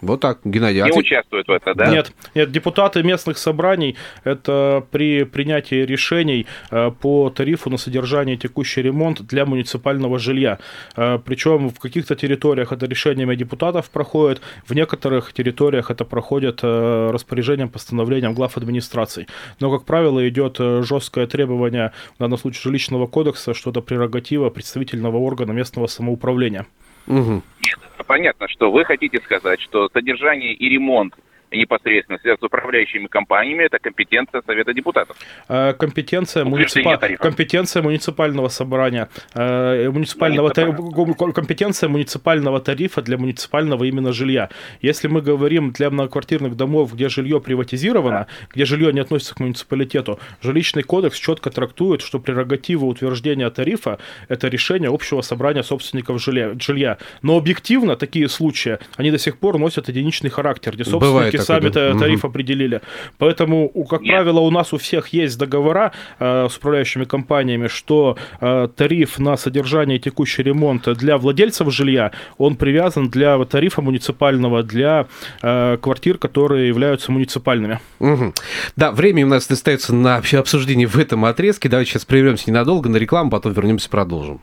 Вот 0.00 0.20
так, 0.20 0.40
Геннадий. 0.44 0.80
А 0.80 0.86
не 0.86 0.96
а 0.96 0.98
участвуют 0.98 1.48
в 1.48 1.50
этом, 1.50 1.76
да? 1.76 1.90
Нет, 1.90 2.12
нет, 2.34 2.50
депутаты 2.50 3.02
местных 3.02 3.36
собраний 3.38 3.96
это 4.24 4.84
при 4.90 5.24
принятии 5.24 5.84
решений 5.84 6.46
э, 6.70 6.90
по 6.90 7.30
тарифу 7.30 7.70
на 7.70 7.76
содержание 7.76 8.36
и 8.36 8.38
текущий 8.38 8.82
ремонт 8.82 9.22
для 9.22 9.44
муниципального 9.44 10.18
жилья. 10.18 10.58
Э, 10.96 11.18
Причем 11.24 11.68
в 11.68 11.78
каких-то 11.78 12.14
территориях 12.14 12.72
это 12.72 12.86
решениями 12.86 13.34
депутатов 13.34 13.90
проходит, 13.90 14.40
в 14.66 14.74
некоторых 14.74 15.32
территориях 15.32 15.90
это 15.90 16.04
проходит 16.04 16.60
э, 16.62 17.10
распоряжением, 17.12 17.68
постановлением 17.68 18.34
глав 18.34 18.56
администраций. 18.56 19.26
Но, 19.60 19.70
как 19.70 19.84
правило, 19.84 20.26
идет 20.28 20.58
жесткое 20.58 21.26
требование, 21.26 21.92
в 22.16 22.18
данном 22.18 22.38
случае 22.38 22.62
жилищного 22.62 23.06
кодекса, 23.06 23.54
что 23.54 23.70
это 23.70 23.80
прерогатива 23.80 24.50
представительного 24.50 25.18
органа 25.18 25.52
местного 25.52 25.86
самоуправления. 25.86 26.66
Угу. 27.06 27.42
Понятно, 28.06 28.48
что 28.48 28.70
вы 28.70 28.84
хотите 28.84 29.20
сказать, 29.20 29.60
что 29.60 29.88
содержание 29.88 30.52
и 30.52 30.68
ремонт 30.68 31.14
непосредственно 31.58 32.18
связан 32.18 32.40
с 32.40 32.42
управляющими 32.42 33.06
компаниями, 33.06 33.64
это 33.64 33.78
компетенция 33.78 34.42
Совета 34.46 34.72
депутатов. 34.72 35.16
Э, 35.48 35.72
компетенция, 35.74 36.44
муниципа... 36.44 36.98
компетенция 37.18 37.82
муниципального 37.82 38.48
собрания, 38.48 39.08
э, 39.34 39.90
муниципального 39.90 40.50
тарифа, 40.50 40.82
компетенция 41.32 41.88
муниципального 41.88 42.60
тарифа 42.60 43.02
для 43.02 43.18
муниципального 43.18 43.84
именно 43.84 44.12
жилья. 44.12 44.48
Если 44.80 45.08
мы 45.08 45.22
говорим 45.22 45.72
для 45.72 45.90
многоквартирных 45.90 46.56
домов, 46.56 46.94
где 46.94 47.08
жилье 47.08 47.40
приватизировано, 47.40 48.10
да. 48.10 48.26
где 48.54 48.64
жилье 48.64 48.92
не 48.92 49.00
относится 49.00 49.34
к 49.34 49.40
муниципалитету, 49.40 50.20
жилищный 50.42 50.82
кодекс 50.82 51.18
четко 51.18 51.50
трактует, 51.50 52.02
что 52.02 52.18
прерогатива 52.18 52.84
утверждения 52.84 53.50
тарифа– 53.50 53.98
это 54.28 54.48
решение 54.48 54.90
общего 54.90 55.22
собрания 55.22 55.62
собственников 55.62 56.22
жилья. 56.22 56.98
Но 57.22 57.36
объективно 57.36 57.96
такие 57.96 58.28
случаи, 58.28 58.78
они 58.96 59.10
до 59.10 59.18
сих 59.18 59.38
пор 59.38 59.58
носят 59.58 59.88
единичный 59.88 60.30
характер, 60.30 60.74
где 60.74 60.84
собственники 60.84 61.10
Бывает 61.10 61.39
сами 61.40 61.68
да. 61.68 61.98
тариф 61.98 62.24
угу. 62.24 62.28
определили. 62.28 62.80
Поэтому, 63.18 63.68
как 63.88 64.02
Нет. 64.02 64.14
правило, 64.14 64.40
у 64.40 64.50
нас 64.50 64.72
у 64.72 64.78
всех 64.78 65.08
есть 65.08 65.38
договора 65.38 65.92
э, 66.18 66.48
с 66.50 66.56
управляющими 66.56 67.04
компаниями, 67.04 67.68
что 67.68 68.16
э, 68.40 68.68
тариф 68.74 69.18
на 69.18 69.36
содержание 69.36 69.98
и 69.98 70.00
текущий 70.00 70.42
ремонт 70.42 70.88
для 70.96 71.18
владельцев 71.18 71.72
жилья, 71.72 72.12
он 72.38 72.56
привязан 72.56 73.08
для 73.08 73.42
тарифа 73.44 73.82
муниципального 73.82 74.62
для 74.62 75.06
э, 75.42 75.78
квартир, 75.80 76.18
которые 76.18 76.68
являются 76.68 77.12
муниципальными. 77.12 77.80
Угу. 77.98 78.34
Да, 78.76 78.92
время 78.92 79.24
у 79.26 79.28
нас 79.28 79.50
остается 79.50 79.94
на 79.94 80.16
обсуждение 80.16 80.86
в 80.86 80.98
этом 80.98 81.24
отрезке. 81.24 81.68
Давайте 81.68 81.92
сейчас 81.92 82.04
прервемся 82.04 82.50
ненадолго 82.50 82.88
на 82.88 82.96
рекламу, 82.96 83.30
потом 83.30 83.52
вернемся 83.52 83.88
и 83.88 83.90
продолжим. 83.90 84.40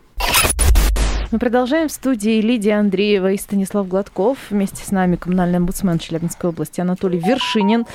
Мы 1.29 1.39
продолжаем 1.39 1.89
в 1.89 1.91
студии 1.91 2.39
Лидия 2.39 2.75
Андреева 2.75 3.33
и 3.33 3.37
Станислав 3.37 3.85
Гладков. 3.89 4.37
Вместе 4.49 4.85
с 4.85 4.91
нами 4.91 5.17
коммунальный 5.17 5.57
омбудсмен 5.57 5.99
Челябинской 5.99 6.51
области 6.51 6.79
Анатолий 6.79 7.19
Вершинин. 7.19 7.85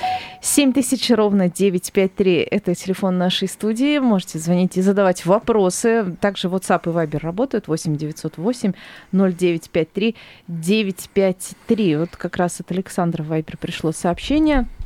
7000 0.42 1.10
ровно 1.12 1.48
953– 1.48 2.46
это 2.50 2.74
телефон 2.74 3.16
нашей 3.16 3.48
студии. 3.48 3.98
Можете 4.00 4.38
звонить 4.38 4.76
и 4.76 4.82
задавать 4.82 5.24
вопросы. 5.24 6.14
Также 6.20 6.48
WhatsApp 6.48 6.82
и 6.84 6.88
Viber 6.94 7.20
работают. 7.20 7.68
8 7.68 7.96
908 7.96 8.74
0953 9.12 10.16
953. 10.48 11.96
Вот 11.96 12.10
как 12.10 12.36
раз 12.36 12.60
от 12.60 12.70
Александра 12.70 13.22
в 13.22 13.32
Viber 13.32 13.56
пришло 13.56 13.92
сообщение– 13.92 14.66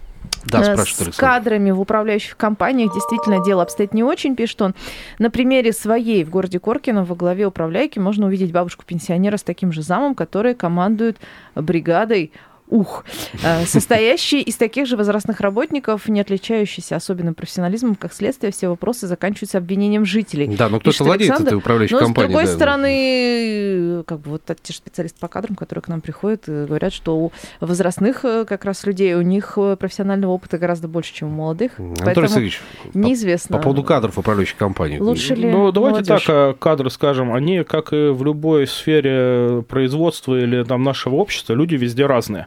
да, 0.47 0.75
э, 0.75 0.77
С 0.77 1.17
кадрами 1.17 1.71
в 1.71 1.81
управляющих 1.81 2.37
компаниях 2.37 2.93
действительно 2.93 3.45
дело 3.45 3.63
обстоит 3.63 3.95
не 3.95 4.05
очень, 4.05 4.37
пишет 4.37 4.63
он. 4.63 4.75
На 5.19 5.31
примере 5.31 5.73
своей 5.73 6.25
в 6.25 6.31
городе 6.31 6.61
Коркино 6.61 7.05
во 7.05 7.15
главе 7.15 7.47
управляйки 7.47 7.99
можно 7.99 8.27
увидеть 8.27 8.53
бабушку-пенсионера 8.53 9.37
с 9.37 9.43
таким 9.43 9.73
же 9.73 9.83
замом, 9.83 10.15
который 10.15 10.55
командует 10.55 11.19
бригадой 11.55 12.33
ух, 12.69 13.05
э, 13.43 13.65
состоящий 13.67 14.41
из 14.43 14.57
таких 14.57 14.87
же 14.87 14.97
возрастных 14.97 15.41
работников, 15.41 16.09
не 16.09 16.21
отличающийся 16.21 16.97
особенным 16.97 17.35
профессионализмом, 17.35 17.95
как 17.95 18.13
следствие, 18.13 18.53
все 18.53 18.69
вопросы 18.69 19.07
заканчиваются 19.07 19.59
обвинением 19.59 20.05
жителей. 20.05 20.49
Да, 20.57 20.69
но 20.69 20.79
кто-то 20.81 20.91
Пишет 20.91 21.07
владеет 21.07 21.31
Александр. 21.31 21.49
этой 21.51 21.59
управляющей 21.59 21.95
Но, 21.95 22.01
компанией. 22.01 22.29
с 22.29 22.33
другой 22.33 22.47
да. 22.47 22.53
стороны, 22.57 24.03
как 24.05 24.21
бы 24.21 24.31
вот 24.31 24.43
те 24.63 24.73
же 24.73 24.79
специалисты 24.79 25.19
по 25.21 25.29
кадрам, 25.29 25.55
которые 25.57 25.83
к 25.83 25.89
нам 25.89 26.01
приходят, 26.01 26.45
говорят, 26.47 26.93
что 26.93 27.17
у 27.17 27.33
возрастных 27.61 28.25
э, 28.25 28.45
как 28.45 28.65
раз 28.65 28.85
людей, 28.87 29.15
у 29.15 29.23
них 29.23 29.55
э, 29.57 29.77
профессионального 29.79 30.33
опыта 30.33 30.59
гораздо 30.59 30.89
больше, 30.89 31.15
чем 31.15 31.29
у 31.29 31.31
молодых. 31.33 31.79
Анатолий 31.79 32.29
Сергеевич, 32.29 32.61
по- 32.93 32.99
неизвестно. 32.99 33.57
по 33.57 33.63
поводу 33.63 33.83
кадров 33.85 34.19
управляющей 34.19 34.57
компании. 34.57 34.99
Лучше 34.99 35.35
ли 35.35 35.51
Ну, 35.51 35.71
давайте 35.73 35.99
молодежь? 36.11 36.25
так, 36.27 36.59
кадры 36.59 36.91
скажем, 36.91 37.33
они, 37.33 37.63
как 37.65 37.93
и 37.93 38.09
в 38.11 38.25
любой 38.25 38.67
сфере 38.67 39.63
производства 39.69 40.35
или 40.39 40.63
там 40.65 40.83
нашего 40.83 41.17
общества, 41.17 41.53
люди 41.55 41.75
везде 41.75 42.07
разные. 42.07 42.47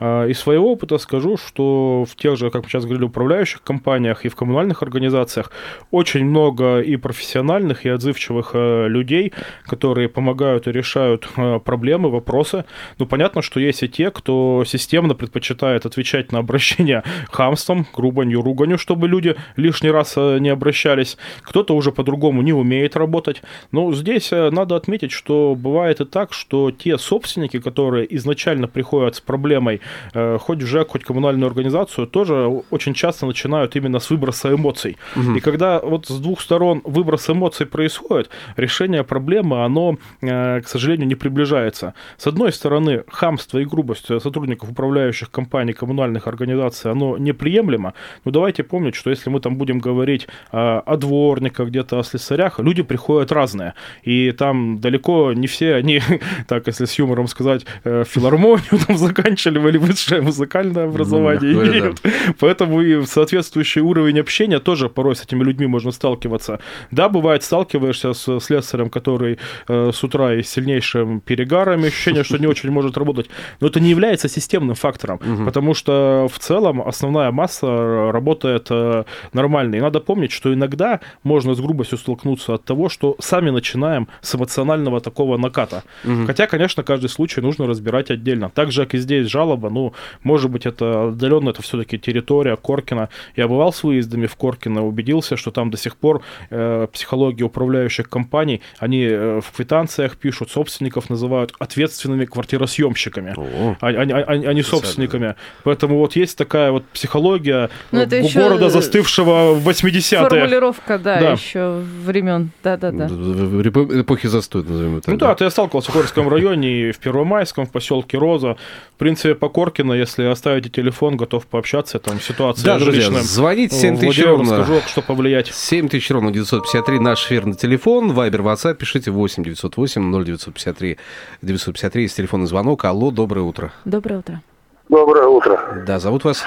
Из 0.00 0.38
своего 0.38 0.72
опыта 0.72 0.96
скажу, 0.98 1.36
что 1.36 2.06
в 2.08 2.16
тех 2.16 2.36
же, 2.36 2.50
как 2.50 2.62
мы 2.62 2.68
сейчас 2.70 2.84
говорили, 2.84 3.04
управляющих 3.04 3.62
компаниях 3.62 4.24
и 4.24 4.28
в 4.28 4.36
коммунальных 4.36 4.82
организациях 4.82 5.52
очень 5.90 6.24
много 6.24 6.80
и 6.80 6.96
профессиональных, 6.96 7.84
и 7.84 7.90
отзывчивых 7.90 8.52
э, 8.54 8.88
людей, 8.88 9.32
которые 9.64 10.08
помогают 10.08 10.66
и 10.66 10.72
решают 10.72 11.28
э, 11.36 11.60
проблемы, 11.60 12.10
вопросы. 12.10 12.64
Ну, 12.98 13.06
понятно, 13.06 13.42
что 13.42 13.60
есть 13.60 13.82
и 13.82 13.88
те, 13.88 14.10
кто 14.10 14.64
системно 14.66 15.14
предпочитает 15.14 15.86
отвечать 15.86 16.32
на 16.32 16.38
обращения 16.38 17.04
хамством, 17.30 17.86
грубанью, 17.94 18.42
руганью, 18.42 18.78
чтобы 18.78 19.08
люди 19.08 19.36
лишний 19.56 19.90
раз 19.90 20.14
э, 20.16 20.38
не 20.38 20.48
обращались. 20.48 21.18
Кто-то 21.42 21.76
уже 21.76 21.92
по-другому 21.92 22.42
не 22.42 22.52
умеет 22.52 22.96
работать. 22.96 23.42
Но 23.72 23.92
здесь 23.92 24.32
э, 24.32 24.50
надо 24.50 24.76
отметить, 24.76 25.12
что 25.12 25.54
бывает 25.54 26.00
и 26.00 26.04
так, 26.04 26.32
что 26.32 26.70
те 26.70 26.96
собственники, 26.96 27.58
которые 27.58 28.06
изначально 28.16 28.66
приходят 28.66 29.16
с 29.16 29.20
проблемой, 29.20 29.80
э, 30.14 30.38
хоть 30.38 30.60
ЖЭК, 30.60 30.88
хоть 30.88 31.04
коммунальную 31.04 31.48
организацию, 31.48 32.06
тоже 32.06 32.62
очень 32.70 32.94
часто 32.94 33.26
начинают 33.26 33.76
именно 33.76 33.98
с 33.98 34.10
выброса 34.10 34.52
эмоций. 34.54 34.96
И 35.36 35.40
когда 35.40 35.80
вот 35.80 36.06
с 36.06 36.18
двух 36.18 36.40
сторон 36.40 36.82
выброс 36.84 37.30
эмоций 37.30 37.66
происходит, 37.66 38.30
решение 38.56 39.04
проблемы, 39.04 39.64
оно, 39.64 39.96
э, 40.22 40.60
к 40.60 40.68
сожалению, 40.68 41.06
не 41.06 41.14
приближается. 41.14 41.94
С 42.16 42.26
одной 42.26 42.52
стороны, 42.52 43.04
хамство 43.08 43.58
и 43.58 43.64
грубость 43.64 44.06
сотрудников 44.06 44.70
управляющих 44.70 45.30
компаний, 45.30 45.72
коммунальных 45.72 46.26
организаций, 46.26 46.90
оно 46.90 47.18
неприемлемо. 47.18 47.94
Но 48.24 48.30
давайте 48.30 48.62
помнить, 48.62 48.94
что 48.94 49.10
если 49.10 49.30
мы 49.30 49.40
там 49.40 49.56
будем 49.56 49.78
говорить 49.78 50.28
э, 50.52 50.56
о 50.86 50.96
дворниках, 50.96 51.68
где-то 51.68 51.98
о 51.98 52.04
слесарях, 52.04 52.58
люди 52.58 52.82
приходят 52.82 53.32
разные. 53.32 53.74
И 54.02 54.32
там 54.32 54.80
далеко 54.80 55.32
не 55.32 55.46
все 55.46 55.74
они, 55.74 56.00
так 56.48 56.66
если 56.66 56.84
с 56.84 56.98
юмором 56.98 57.28
сказать, 57.28 57.66
э, 57.84 58.04
филармонию 58.06 58.78
там 58.86 58.96
заканчивали 58.96 59.78
высшее 59.80 60.20
музыкальное 60.20 60.84
образование 60.84 61.54
говоря, 61.54 61.70
имеют. 61.70 62.02
Поэтому 62.38 62.82
и 62.82 63.04
соответствующий 63.06 63.80
уровень 63.80 64.20
общения 64.20 64.58
тоже 64.58 64.88
порой 64.88 65.16
с 65.16 65.22
этими 65.22 65.42
людьми 65.42 65.66
можно 65.66 65.90
сталкиваться. 65.90 66.60
Да, 66.90 67.08
бывает, 67.08 67.42
сталкиваешься 67.42 68.12
с 68.12 68.40
слесарем, 68.40 68.90
который 68.90 69.38
э, 69.68 69.90
с 69.92 70.04
утра 70.04 70.34
и 70.34 70.42
с 70.42 70.48
сильнейшим 70.48 71.20
перегаром, 71.20 71.84
ощущение, 71.84 72.24
что 72.24 72.38
не 72.38 72.46
очень 72.46 72.70
может 72.70 72.98
работать. 72.98 73.30
Но 73.60 73.68
это 73.68 73.80
не 73.80 73.90
является 73.90 74.28
системным 74.28 74.74
фактором, 74.74 75.18
потому 75.44 75.74
что 75.74 76.28
в 76.30 76.38
целом 76.38 76.82
основная 76.82 77.30
масса 77.30 78.10
работает 78.12 78.66
э, 78.70 79.04
нормально. 79.32 79.76
И 79.76 79.80
надо 79.80 80.00
помнить, 80.00 80.32
что 80.32 80.52
иногда 80.52 81.00
можно 81.22 81.54
с 81.54 81.60
грубостью 81.60 81.98
столкнуться 81.98 82.54
от 82.54 82.64
того, 82.64 82.88
что 82.88 83.16
сами 83.20 83.50
начинаем 83.50 84.08
с 84.20 84.34
эмоционального 84.34 85.00
такого 85.00 85.36
наката. 85.36 85.82
Хотя, 86.26 86.46
конечно, 86.46 86.82
каждый 86.82 87.08
случай 87.08 87.40
нужно 87.40 87.66
разбирать 87.66 88.10
отдельно. 88.10 88.50
Так 88.54 88.72
же, 88.72 88.84
как 88.90 88.94
и 88.94 88.98
здесь 88.98 89.28
жалоба, 89.28 89.69
ну, 89.70 89.92
может 90.22 90.50
быть, 90.50 90.66
это 90.66 91.08
отдаленно, 91.08 91.50
это 91.50 91.62
все-таки 91.62 91.98
территория 91.98 92.56
Коркина. 92.56 93.08
Я 93.36 93.48
бывал 93.48 93.72
с 93.72 93.82
выездами 93.82 94.26
в 94.26 94.36
Коркино, 94.36 94.86
убедился, 94.86 95.36
что 95.36 95.50
там 95.50 95.70
до 95.70 95.76
сих 95.76 95.96
пор 95.96 96.22
э, 96.50 96.86
психология 96.92 97.44
управляющих 97.44 98.08
компаний, 98.08 98.60
они 98.78 99.04
э, 99.04 99.40
в 99.40 99.50
квитанциях 99.56 100.16
пишут, 100.16 100.50
собственников 100.50 101.10
называют 101.10 101.52
ответственными 101.58 102.24
квартиросъемщиками, 102.24 103.34
О. 103.36 103.76
а, 103.80 103.86
а- 103.88 103.90
а- 103.90 104.32
а- 104.32 104.52
не 104.54 104.62
собственниками. 104.62 105.34
Поэтому 105.64 105.98
вот 105.98 106.16
есть 106.16 106.36
такая 106.38 106.70
вот 106.72 106.84
психология 106.86 107.70
Ну, 107.92 108.00
э, 108.00 108.02
это 108.04 108.22
города, 108.34 108.66
э, 108.66 108.70
застывшего 108.70 109.54
в 109.54 109.68
80-е. 109.68 110.28
Формулировка, 110.28 110.98
да, 110.98 111.20
Да. 111.20 111.32
еще 111.32 111.82
времен. 112.04 112.50
Да-да-да. 112.62 113.06
Эпохи 113.06 114.26
застоя, 114.28 114.62
назовем 114.62 114.96
это. 114.98 115.10
Ну 115.10 115.16
да, 115.16 115.34
то 115.34 115.44
я 115.44 115.50
сталкивался 115.50 115.90
в 115.90 115.94
Корском 115.94 116.28
районе 116.28 116.88
и 116.88 116.92
в 116.92 116.98
Первомайском, 116.98 117.66
в 117.66 117.70
поселке 117.70 118.18
Роза. 118.18 118.56
В 118.94 118.98
принципе, 118.98 119.34
по 119.34 119.48
Коркино, 119.50 119.92
если 119.92 120.24
оставите 120.24 120.70
телефон, 120.70 121.16
готов 121.18 121.46
пообщаться, 121.46 121.98
там 121.98 122.18
ситуация 122.20 122.64
Да, 122.64 122.78
друзья, 122.78 123.02
жилищная. 123.02 123.22
звоните 123.22 123.76
7 123.76 123.96
тысяч 123.98 124.04
Владимиру 124.22 124.30
ровно. 124.38 124.56
расскажу, 124.58 124.80
что 124.88 125.02
повлиять. 125.02 125.48
7 125.52 125.88
тысяч 125.88 126.10
ровно 126.10 126.30
953 126.32 126.98
наш 126.98 127.26
эфирный 127.26 127.54
телефон. 127.54 128.12
Вайбер, 128.14 128.40
WhatsApp, 128.40 128.74
пишите 128.74 129.10
8 129.10 129.42
908 129.44 130.10
0953 130.24 130.96
953. 131.42 132.02
Есть 132.02 132.16
телефонный 132.16 132.46
звонок. 132.46 132.84
Алло, 132.86 133.10
доброе 133.10 133.42
утро. 133.42 133.72
Доброе 133.84 134.20
утро. 134.20 134.40
Доброе 134.88 135.26
утро. 135.26 135.84
Да, 135.86 135.98
зовут 136.00 136.24
вас? 136.24 136.42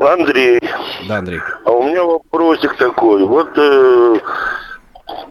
Андрей, 0.00 0.60
Да, 1.08 1.16
Андрей. 1.18 1.40
а 1.64 1.70
у 1.72 1.82
меня 1.82 2.04
вопросик 2.04 2.76
такой. 2.76 3.24
Вот 3.26 3.48
э, 3.56 4.16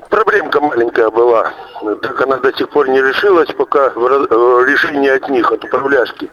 проблемка 0.09 0.59
маленькая 0.59 1.09
была. 1.09 1.53
Так 2.01 2.21
она 2.21 2.37
до 2.37 2.51
сих 2.57 2.69
пор 2.69 2.89
не 2.89 2.99
решилась, 3.01 3.49
пока 3.53 3.91
в 3.91 4.05
раз- 4.05 4.27
э, 4.29 4.65
решение 4.69 5.13
от 5.13 5.29
них, 5.29 5.49
от 5.51 5.63
управляшки. 5.63 6.29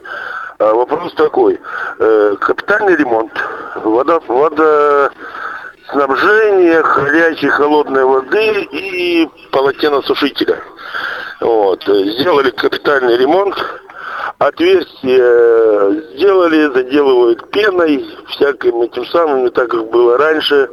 А 0.59 0.73
вопрос 0.73 1.13
такой. 1.15 1.59
Э, 1.99 2.37
капитальный 2.41 2.95
ремонт, 2.97 3.33
вода, 3.77 4.21
водоснабжение, 4.29 6.83
горячей 6.83 7.49
холодной 7.49 8.05
воды 8.05 8.69
и 8.71 9.29
полотеносушителя. 9.51 10.59
Вот. 11.41 11.83
Сделали 11.85 12.51
капитальный 12.51 13.17
ремонт. 13.17 13.57
Отверстия 14.39 15.91
сделали, 16.15 16.73
заделывают 16.73 17.51
пеной, 17.51 18.07
всяким 18.29 18.83
этим 18.83 19.07
самым, 19.07 19.45
не 19.45 19.51
так, 19.51 19.71
как 19.71 19.91
было 19.91 20.19
раньше. 20.19 20.69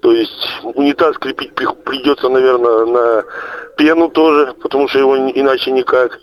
То 0.00 0.12
есть 0.12 0.48
унитаз 0.62 1.18
крепить 1.18 1.54
при- 1.54 1.66
придется, 1.84 2.28
наверное, 2.28 2.86
на 2.86 3.24
пену 3.76 4.08
тоже, 4.08 4.54
потому 4.62 4.88
что 4.88 4.98
его 4.98 5.16
иначе 5.16 5.72
никак. 5.72 6.18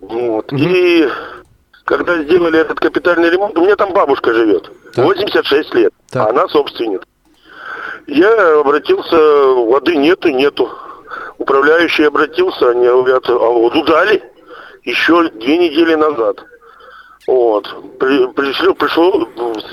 Вот. 0.00 0.52
И 0.52 1.08
когда 1.90 2.22
сделали 2.22 2.60
этот 2.60 2.78
капитальный 2.78 3.28
ремонт, 3.30 3.58
у 3.58 3.62
меня 3.64 3.74
там 3.74 3.92
бабушка 3.92 4.32
живет, 4.32 4.70
Так. 4.94 5.04
86 5.04 5.74
лет, 5.74 5.92
Так. 6.10 6.30
она 6.30 6.46
собственник. 6.48 7.02
Я 8.06 8.60
обратился, 8.60 9.16
воды 9.16 9.96
нету, 9.96 10.28
нету. 10.28 10.70
Управляющий 11.38 12.04
обратился, 12.04 12.70
они 12.70 12.86
говорят, 12.86 13.28
а 13.28 13.34
воду 13.34 13.82
дали 13.84 14.22
еще 14.84 15.28
две 15.30 15.58
недели 15.58 15.96
назад. 15.96 16.36
Вот. 17.26 17.66
При- 17.98 18.26
пришло, 18.28 18.74
пришло... 18.74 19.28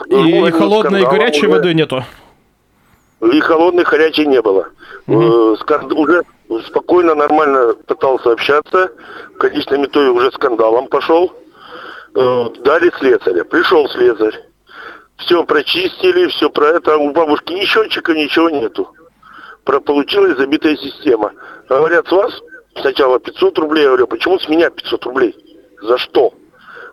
И, 0.07 0.47
и 0.47 0.51
холодной, 0.51 1.03
и 1.03 1.05
горячей 1.05 1.45
уже. 1.47 1.55
воды 1.57 1.73
нету. 1.75 2.03
И 3.21 3.39
холодной, 3.39 3.83
горячей 3.83 4.25
не 4.25 4.41
было. 4.41 4.67
Э, 5.07 5.55
скан- 5.59 5.91
Уже 5.93 6.23
спокойно, 6.67 7.13
нормально 7.15 7.75
пытался 7.85 8.31
общаться. 8.31 8.89
В 9.35 9.37
конечном 9.37 9.85
итоге 9.85 10.09
уже 10.09 10.31
скандалом 10.31 10.87
пошел. 10.87 11.31
Дали 12.17 12.91
слесаря. 12.97 13.43
Пришел 13.43 13.87
слесарь. 13.89 14.43
Все 15.17 15.43
прочистили, 15.43 16.27
все 16.27 16.49
про 16.49 16.69
это. 16.69 16.95
А 16.95 16.97
У 16.97 17.11
бабушки 17.11 17.53
ни 17.53 17.63
счетчика, 17.65 18.13
ничего 18.13 18.49
нету. 18.49 18.89
Про 19.63 19.79
получилась 19.79 20.35
забитая 20.37 20.75
система. 20.77 21.31
Говорят, 21.69 22.07
с 22.07 22.11
вас 22.11 22.33
сначала 22.81 23.19
500 23.19 23.59
рублей. 23.59 23.81
Я 23.83 23.89
говорю, 23.89 24.07
почему 24.07 24.39
с 24.39 24.49
меня 24.49 24.69
500 24.71 25.05
рублей? 25.05 25.35
За 25.81 25.97
что? 25.99 26.33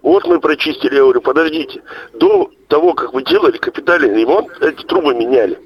Вот 0.02 0.26
мы 0.26 0.40
прочистили. 0.40 0.96
Я 0.96 1.02
говорю, 1.02 1.22
подождите. 1.22 1.82
До 2.12 2.50
того, 2.68 2.92
как 2.92 3.14
вы 3.14 3.22
делали 3.22 3.56
капитальный 3.56 4.14
ремонт, 4.20 4.48
эти 4.60 4.82
трубы 4.84 5.14
меняли. 5.14 5.58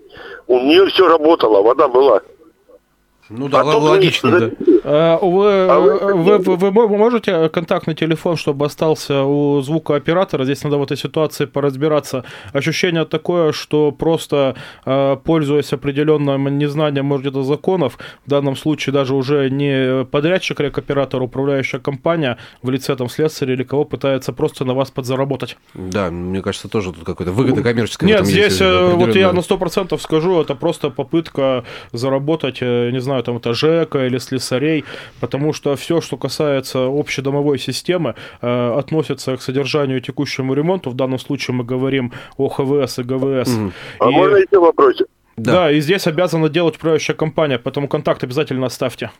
У 0.46 0.60
нее 0.60 0.86
все 0.86 1.08
работало, 1.08 1.62
вода 1.62 1.88
была. 1.88 2.22
Ну 3.28 3.48
да, 3.48 3.64
Потом 3.64 3.82
логично, 3.84 4.30
мы- 4.30 4.40
да. 4.40 4.77
А, 4.84 5.18
вы, 5.18 5.66
А 5.68 5.78
вы- 5.78 6.14
вы, 6.14 6.38
вы- 6.38 6.56
вы 6.56 6.70
мо- 6.70 6.88
можете 6.88 7.48
контактный 7.48 7.94
телефон, 7.94 8.36
чтобы 8.36 8.66
остался 8.66 9.22
у 9.24 9.60
звукооператора? 9.60 10.44
Здесь 10.44 10.64
надо 10.64 10.76
в 10.78 10.82
этой 10.82 10.96
ситуации 10.96 11.46
поразбираться. 11.46 12.24
Ощущение 12.52 13.04
такое, 13.04 13.52
что 13.52 13.92
просто 13.92 14.54
э, 14.86 15.16
пользуясь 15.24 15.72
определенным 15.72 16.58
незнанием, 16.58 17.06
может, 17.06 17.22
где-то 17.26 17.42
законов, 17.42 17.98
в 18.26 18.30
данном 18.30 18.56
случае 18.56 18.92
даже 18.92 19.14
уже 19.14 19.48
не 19.50 20.04
подрядчик, 20.04 20.60
рекоператор, 20.60 21.22
управляющая 21.22 21.80
компания 21.80 22.36
в 22.62 22.70
лице 22.70 22.94
там 22.96 23.08
слесаря 23.08 23.54
или 23.54 23.62
кого 23.64 23.84
пытается 23.84 24.32
просто 24.32 24.64
на 24.64 24.74
вас 24.74 24.90
подзаработать. 24.90 25.56
Да, 25.74 26.10
мне 26.10 26.42
кажется, 26.42 26.68
тоже 26.68 26.92
тут 26.92 27.04
какой-то 27.04 27.32
выгода 27.32 27.62
коммерческая. 27.62 28.08
Нет, 28.08 28.26
здесь 28.26 28.60
э, 28.60 28.92
вот 28.94 29.14
я 29.14 29.32
на 29.32 29.42
сто 29.42 29.58
процентов 29.58 30.02
скажу, 30.02 30.40
это 30.40 30.54
просто 30.54 30.90
попытка 30.90 31.64
заработать, 31.92 32.58
э, 32.60 32.90
не 32.90 33.00
знаю, 33.00 33.22
там 33.22 33.36
это 33.36 33.54
ЖЭКа 33.54 34.06
или 34.06 34.18
слесарей, 34.18 34.67
слесарей, 34.68 34.84
потому 35.20 35.52
что 35.52 35.74
все, 35.76 36.00
что 36.00 36.16
касается 36.16 36.86
общедомовой 36.88 37.58
системы, 37.58 38.14
э, 38.42 38.78
относится 38.78 39.36
к 39.36 39.42
содержанию 39.42 39.98
и 39.98 40.00
текущему 40.00 40.54
ремонту. 40.54 40.90
В 40.90 40.94
данном 40.94 41.18
случае 41.18 41.54
мы 41.54 41.64
говорим 41.64 42.12
о 42.36 42.48
ХВС 42.48 42.98
и 42.98 43.02
ГВС. 43.02 43.50
А 44.00 44.08
И- 44.08 44.12
можно 44.12 44.36
еще 44.36 44.58
вопросик? 44.60 45.06
да. 45.36 45.70
и 45.70 45.80
здесь 45.80 46.06
обязана 46.06 46.48
делать 46.48 46.76
управляющая 46.76 47.14
компания, 47.16 47.58
поэтому 47.58 47.88
контакт 47.88 48.24
обязательно 48.24 48.66
оставьте. 48.66 49.10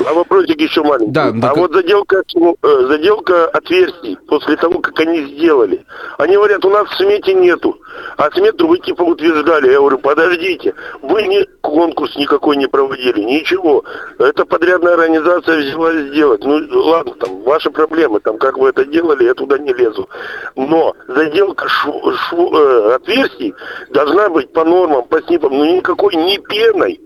А 0.00 0.12
вопросик 0.12 0.60
еще 0.60 0.82
маленький. 0.82 1.12
Да, 1.12 1.26
а 1.28 1.32
да, 1.32 1.54
вот 1.54 1.72
заделка, 1.72 2.24
э, 2.34 2.86
заделка 2.88 3.46
отверстий 3.46 4.18
после 4.26 4.56
того, 4.56 4.80
как 4.80 4.98
они 4.98 5.22
сделали. 5.36 5.86
Они 6.18 6.34
говорят, 6.34 6.64
у 6.64 6.70
нас 6.70 6.88
в 6.88 6.96
смете 6.96 7.32
нету. 7.32 7.78
А 8.16 8.28
смету 8.32 8.66
вы 8.66 8.78
типа 8.78 9.02
утверждали. 9.02 9.70
Я 9.70 9.78
говорю, 9.78 9.98
подождите, 9.98 10.74
вы 11.00 11.22
ни 11.22 11.44
конкурс 11.60 12.16
никакой 12.16 12.56
не 12.56 12.66
проводили, 12.66 13.20
ничего. 13.20 13.84
Это 14.18 14.44
подрядная 14.44 14.94
организация 14.94 15.58
взялась 15.58 16.08
сделать. 16.08 16.42
Ну, 16.42 16.60
ладно, 16.72 17.14
там, 17.14 17.42
ваши 17.42 17.70
проблемы, 17.70 18.18
там, 18.18 18.36
как 18.38 18.58
вы 18.58 18.70
это 18.70 18.84
делали, 18.84 19.24
я 19.24 19.34
туда 19.34 19.58
не 19.58 19.72
лезу. 19.72 20.08
Но 20.56 20.94
заделка 21.06 21.66
шв- 21.66 22.16
шв- 22.32 22.52
э, 22.52 22.94
отверстий 22.96 23.54
должна 23.90 24.28
быть 24.28 24.52
по 24.52 24.64
нормам, 24.64 25.04
по 25.04 25.22
снипам, 25.22 25.56
ну, 25.56 25.76
никакой 25.76 26.16
не 26.16 26.38
пеной, 26.38 27.00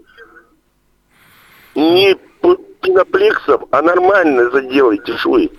не 1.74 2.16
пеноплексом, 2.80 3.66
а 3.70 3.82
нормально 3.82 4.50
заделайте 4.50 5.16
швы. 5.16 5.50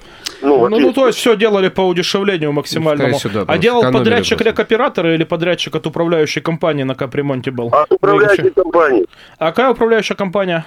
Ну, 0.41 0.69
Ну, 0.69 0.79
ну, 0.79 0.93
то 0.93 1.07
есть 1.07 1.19
все 1.19 1.35
делали 1.35 1.67
по 1.69 1.81
удешевлению 1.81 2.53
максимальному. 2.53 3.17
Скорее 3.17 3.31
всего, 3.31 3.45
да, 3.45 3.53
а 3.53 3.57
делал 3.57 3.81
подрядчик 3.91 4.37
просто. 4.37 4.51
рекоператора 4.51 5.13
или 5.13 5.25
подрядчик 5.25 5.75
от 5.75 5.85
управляющей 5.85 6.41
компании 6.41 6.83
на 6.83 6.95
капремонте 6.95 7.51
был? 7.51 7.69
А 7.73 7.85
управляющей 7.89 8.49
компанией. 8.51 9.07
А 9.37 9.47
какая 9.51 9.71
управляющая 9.71 10.15
компания? 10.15 10.65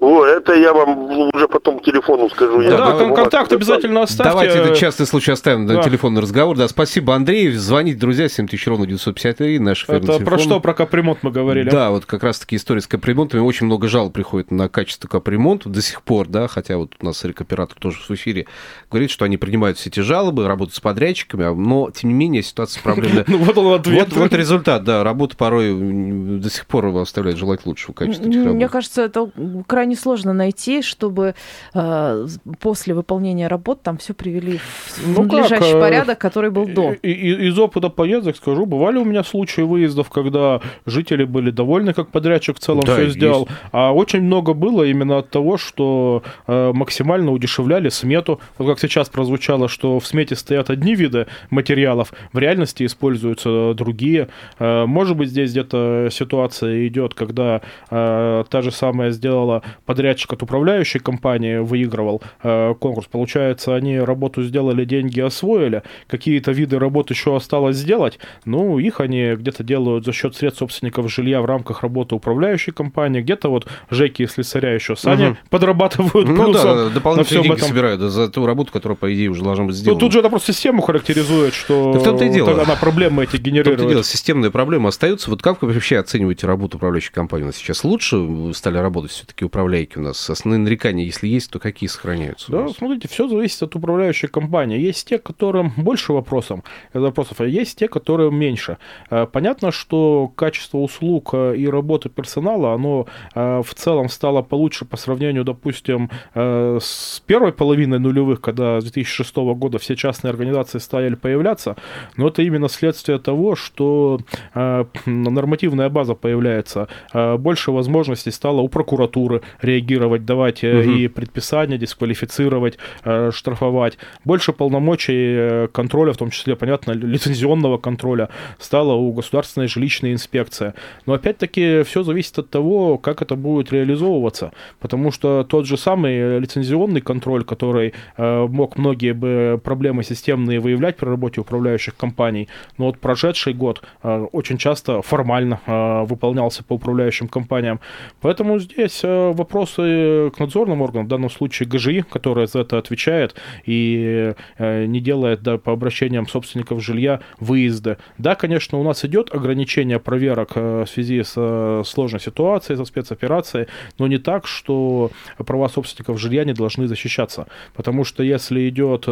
О, 0.00 0.24
это 0.24 0.54
я 0.54 0.72
вам 0.72 1.10
уже 1.34 1.48
потом 1.48 1.78
к 1.78 1.84
телефону 1.84 2.28
скажу. 2.30 2.60
Я 2.60 2.70
Да, 2.76 2.92
кон- 2.92 3.10
вас 3.10 3.18
контакт 3.20 3.52
обязательно 3.52 4.02
оставьте. 4.02 4.30
Давайте 4.30 4.58
этот 4.58 4.76
частный 4.76 5.06
случай 5.06 5.32
оставим 5.32 5.64
на 5.66 5.74
Да. 5.76 5.82
телефонный 5.82 6.20
разговор. 6.20 6.56
Да, 6.56 6.68
спасибо, 6.68 7.14
Андрей. 7.14 7.50
Звоните, 7.52 7.98
друзья, 7.98 8.28
7000 8.28 8.66
ровно 8.68 8.86
953, 8.86 9.58
наш 9.58 9.84
Это 9.88 10.00
про 10.06 10.18
телефон. 10.18 10.38
что, 10.38 10.60
про 10.60 10.74
капремонт 10.74 11.18
мы 11.22 11.30
говорили? 11.30 11.70
Да, 11.70 11.90
вот 11.90 12.04
как 12.04 12.22
раз-таки 12.22 12.56
история 12.56 12.80
с 12.80 12.86
капремонтами. 12.86 13.40
Очень 13.40 13.66
много 13.66 13.88
жалоб 13.88 14.12
приходит 14.12 14.50
на 14.50 14.68
качество 14.68 15.08
капремонта 15.08 15.68
до 15.68 15.80
сих 15.80 16.02
пор, 16.02 16.28
да, 16.28 16.46
хотя 16.48 16.76
вот 16.76 16.94
у 17.00 17.04
нас 17.06 17.24
рекоператор 17.24 17.76
тоже 17.78 17.98
в 18.06 18.10
эфире 18.12 18.46
говорит, 18.90 19.10
что 19.10 19.24
они 19.24 19.36
принимают 19.38 19.78
все 19.78 19.88
эти 19.88 20.00
жалобы, 20.00 20.46
работают 20.46 20.74
с 20.76 20.80
подрядчиками, 20.80 21.44
а- 21.46 21.54
но, 21.54 21.90
тем 21.90 22.10
не 22.10 22.14
менее, 22.14 22.42
ситуация 22.42 22.82
проблемная. 22.82 23.24
Ну, 23.36 23.38
вот 23.38 23.56
он 23.58 23.74
ответ. 23.74 24.12
Вот, 24.14 24.32
результат, 24.32 24.84
да, 24.84 25.02
работа 25.04 25.36
порой 25.36 25.74
до 25.74 26.50
сих 26.50 26.66
пор 26.66 26.86
оставляет 26.86 27.38
желать 27.38 27.66
лучшего 27.66 27.92
качества 27.92 28.26
этих 28.28 28.40
Мне 28.40 28.68
кажется, 28.68 29.02
это 29.02 29.30
крайне 29.66 29.96
сложно 29.96 30.32
найти, 30.32 30.82
чтобы 30.82 31.34
э, 31.74 32.26
после 32.60 32.94
выполнения 32.94 33.48
работ 33.48 33.82
там 33.82 33.98
все 33.98 34.14
привели 34.14 34.58
в 34.58 35.08
Ну 35.08 35.22
как, 35.28 35.32
надлежащий 35.32 35.76
э, 35.76 35.80
порядок, 35.80 36.18
который 36.18 36.50
был 36.50 36.66
до. 36.66 36.92
И- 37.02 37.10
и- 37.10 37.48
из 37.48 37.58
опыта 37.58 37.88
поездок 37.88 38.36
скажу, 38.36 38.66
бывали 38.66 38.98
у 38.98 39.04
меня 39.04 39.24
случаи 39.24 39.62
выездов, 39.62 40.10
когда 40.10 40.60
жители 40.86 41.24
были 41.24 41.50
довольны, 41.50 41.92
как 41.92 42.08
подрядчик 42.10 42.56
в 42.56 42.60
целом 42.60 42.84
Да, 42.84 42.94
все 42.94 43.04
есть. 43.04 43.16
сделал. 43.16 43.48
А 43.72 43.92
очень 43.92 44.22
много 44.22 44.54
было 44.54 44.84
именно 44.84 45.18
от 45.18 45.30
того, 45.30 45.56
что 45.58 46.22
э, 46.46 46.72
максимально 46.72 47.32
удешевляли 47.32 47.88
смету. 47.88 48.40
Вот 48.58 48.68
как 48.68 48.78
сейчас 48.80 49.08
прозвучало, 49.08 49.68
что 49.68 49.98
в 49.98 50.06
смете 50.06 50.36
стоят 50.36 50.70
одни 50.70 50.94
виды 50.94 51.26
материалов, 51.50 52.12
в 52.32 52.38
реальности 52.38 52.84
используются 52.84 53.74
другие. 53.74 54.28
Э, 54.58 54.86
может 54.86 55.16
быть, 55.16 55.28
здесь 55.30 55.50
где-то 55.50 56.08
ситуация 56.10 56.86
идет, 56.86 57.14
когда 57.14 57.60
э, 57.90 58.44
та 58.48 58.62
же 58.62 58.70
самая 58.70 59.10
сделала 59.10 59.55
подрядчик 59.84 60.32
от 60.32 60.42
управляющей 60.42 61.00
компании, 61.00 61.58
выигрывал 61.58 62.22
э, 62.42 62.74
конкурс. 62.78 63.06
Получается, 63.10 63.74
они 63.74 63.98
работу 63.98 64.42
сделали, 64.42 64.84
деньги 64.84 65.20
освоили, 65.20 65.82
какие-то 66.08 66.52
виды 66.52 66.78
работ 66.78 67.10
еще 67.10 67.36
осталось 67.36 67.76
сделать, 67.76 68.18
ну, 68.44 68.78
их 68.78 69.00
они 69.00 69.34
где-то 69.34 69.62
делают 69.64 70.04
за 70.04 70.12
счет 70.12 70.34
средств 70.36 70.58
собственников 70.60 71.10
жилья 71.12 71.40
в 71.40 71.44
рамках 71.46 71.82
работы 71.82 72.14
управляющей 72.14 72.72
компании, 72.72 73.20
где-то 73.20 73.48
вот 73.48 73.66
Жеки 73.90 74.22
и 74.22 74.26
слесаря 74.26 74.72
еще 74.74 74.96
сами 74.96 75.26
Мгм. 75.28 75.38
подрабатывают 75.50 76.28
Ну 76.28 76.52
да, 76.52 76.88
дополнительные 76.90 77.42
деньги 77.44 77.56
этом. 77.56 77.68
собирают 77.68 78.00
за 78.00 78.28
ту 78.28 78.46
работу, 78.46 78.72
которая, 78.72 78.96
по 78.96 79.12
идее, 79.14 79.28
уже 79.28 79.42
должна 79.42 79.64
быть 79.64 79.74
Ну, 79.74 79.78
сделана. 79.80 80.00
тут 80.00 80.12
же 80.12 80.20
это 80.20 80.28
просто 80.28 80.52
систему 80.52 80.82
характеризует, 80.82 81.54
что 81.54 81.92
Да 81.92 81.98
в 82.00 82.02
том-то 82.04 82.24
и 82.24 82.28
дело. 82.30 82.52
она 82.62 82.76
проблемы 82.76 83.24
эти 83.24 83.36
В 83.36 83.38
том-то 83.42 83.50
и 83.50 83.52
дело, 83.52 83.76
генерирует. 83.76 84.06
системная 84.06 84.50
проблема 84.50 84.88
остается. 84.88 85.30
Вот 85.30 85.42
как 85.42 85.62
вы 85.62 85.68
вообще 85.72 85.98
оцениваете 85.98 86.46
работу 86.46 86.76
управляющей 86.78 87.12
компании 87.12 87.44
у 87.44 87.46
нас 87.46 87.56
сейчас? 87.56 87.84
Лучше 87.84 88.52
стали 88.54 88.78
работать 88.78 89.10
все-таки 89.10 89.35
управляйки 89.44 89.98
у 89.98 90.02
нас? 90.02 90.30
Основные 90.30 90.60
нарекания, 90.60 91.04
если 91.04 91.28
есть, 91.28 91.50
то 91.50 91.58
какие 91.58 91.88
сохраняются? 91.88 92.50
Да, 92.50 92.68
смотрите, 92.68 93.08
все 93.08 93.28
зависит 93.28 93.62
от 93.62 93.76
управляющей 93.76 94.28
компании. 94.28 94.78
Есть 94.78 95.08
те, 95.08 95.18
которым 95.18 95.72
больше 95.76 96.12
вопросов, 96.12 96.60
э, 96.92 96.98
вопросов, 96.98 97.40
а 97.40 97.46
есть 97.46 97.78
те, 97.78 97.88
которым 97.88 98.36
меньше. 98.36 98.78
Э, 99.10 99.26
Понятно, 99.26 99.70
что 99.72 100.32
качество 100.34 100.78
услуг 100.78 101.30
э, 101.32 101.56
и 101.56 101.68
работы 101.68 102.08
персонала, 102.08 102.72
оно 102.72 103.06
э, 103.34 103.62
в 103.62 103.74
целом 103.74 104.08
стало 104.08 104.42
получше 104.42 104.84
по 104.84 104.96
сравнению, 104.96 105.44
допустим, 105.44 106.10
э, 106.34 106.78
с 106.80 107.22
первой 107.26 107.52
половиной 107.52 107.98
нулевых, 107.98 108.40
когда 108.40 108.80
с 108.80 108.84
2006 108.84 109.36
года 109.36 109.78
все 109.78 109.96
частные 109.96 110.30
организации 110.30 110.78
стали 110.78 111.14
появляться. 111.14 111.76
Но 112.16 112.28
это 112.28 112.42
именно 112.42 112.68
следствие 112.68 113.18
того, 113.18 113.56
что 113.56 114.20
э, 114.54 114.84
нормативная 115.06 115.88
база 115.88 116.14
появляется, 116.14 116.88
э, 117.12 117.36
больше 117.36 117.72
возможностей 117.72 118.30
стало 118.30 118.60
у 118.60 118.68
прокуратуры 118.68 119.25
реагировать, 119.62 120.24
давать 120.24 120.62
Мгм. 120.62 120.96
и 120.96 121.08
предписания, 121.08 121.78
дисквалифицировать, 121.78 122.78
э, 123.04 123.30
штрафовать. 123.32 123.98
Больше 124.24 124.52
полномочий 124.52 125.36
э, 125.36 125.68
контроля, 125.72 126.12
в 126.12 126.16
том 126.16 126.30
числе, 126.30 126.56
понятно, 126.56 126.92
лицензионного 126.92 127.78
контроля, 127.78 128.28
стало 128.58 128.94
у 128.94 129.12
государственной 129.12 129.68
жилищной 129.68 130.12
инспекции. 130.12 130.72
Но 131.06 131.14
опять-таки 131.14 131.82
все 131.82 132.02
зависит 132.02 132.38
от 132.38 132.50
того, 132.50 132.98
как 132.98 133.22
это 133.22 133.36
будет 133.36 133.72
реализовываться. 133.72 134.52
Потому 134.80 135.12
что 135.12 135.44
тот 135.44 135.66
же 135.66 135.76
самый 135.76 136.38
лицензионный 136.40 137.00
контроль, 137.00 137.44
который 137.44 137.92
мог 138.18 138.78
многие 138.78 139.12
бы 139.12 139.60
проблемы 139.62 140.02
системные 140.04 140.60
выявлять 140.60 140.96
при 140.96 141.06
работе 141.08 141.40
управляющих 141.40 141.96
компаний, 141.96 142.48
но 142.78 142.86
вот 142.86 142.98
прошедший 142.98 143.54
год 143.54 143.82
очень 144.02 144.58
часто 144.58 145.02
формально 145.02 145.60
выполнялся 146.08 146.64
по 146.64 146.74
управляющим 146.74 147.28
компаниям. 147.28 147.80
Поэтому 148.20 148.58
здесь 148.58 149.02
вопросы 149.34 150.30
к 150.30 150.38
надзорным 150.38 150.82
органам, 150.82 151.06
в 151.06 151.08
данном 151.08 151.30
случае 151.30 151.68
ГЖИ, 151.68 152.04
которая 152.10 152.46
за 152.46 152.60
это 152.60 152.78
отвечает 152.78 153.34
и 153.64 154.34
э, 154.58 154.86
не 154.86 155.00
делает 155.00 155.42
да, 155.42 155.58
по 155.58 155.72
обращениям 155.72 156.26
собственников 156.26 156.82
жилья 156.82 157.20
выезды. 157.40 157.98
Да, 158.18 158.34
конечно, 158.34 158.78
у 158.78 158.82
нас 158.82 159.04
идет 159.04 159.34
ограничение 159.34 159.98
проверок 159.98 160.52
э, 160.54 160.84
в 160.84 160.90
связи 160.90 161.22
с 161.22 161.34
э, 161.36 161.82
сложной 161.84 162.20
ситуацией, 162.20 162.76
со 162.76 162.84
спецоперацией, 162.84 163.66
но 163.98 164.06
не 164.06 164.18
так, 164.18 164.46
что 164.46 165.10
права 165.38 165.68
собственников 165.68 166.20
жилья 166.20 166.44
не 166.44 166.52
должны 166.52 166.86
защищаться. 166.86 167.46
Потому 167.74 168.04
что 168.04 168.22
если 168.22 168.68
идет 168.68 169.08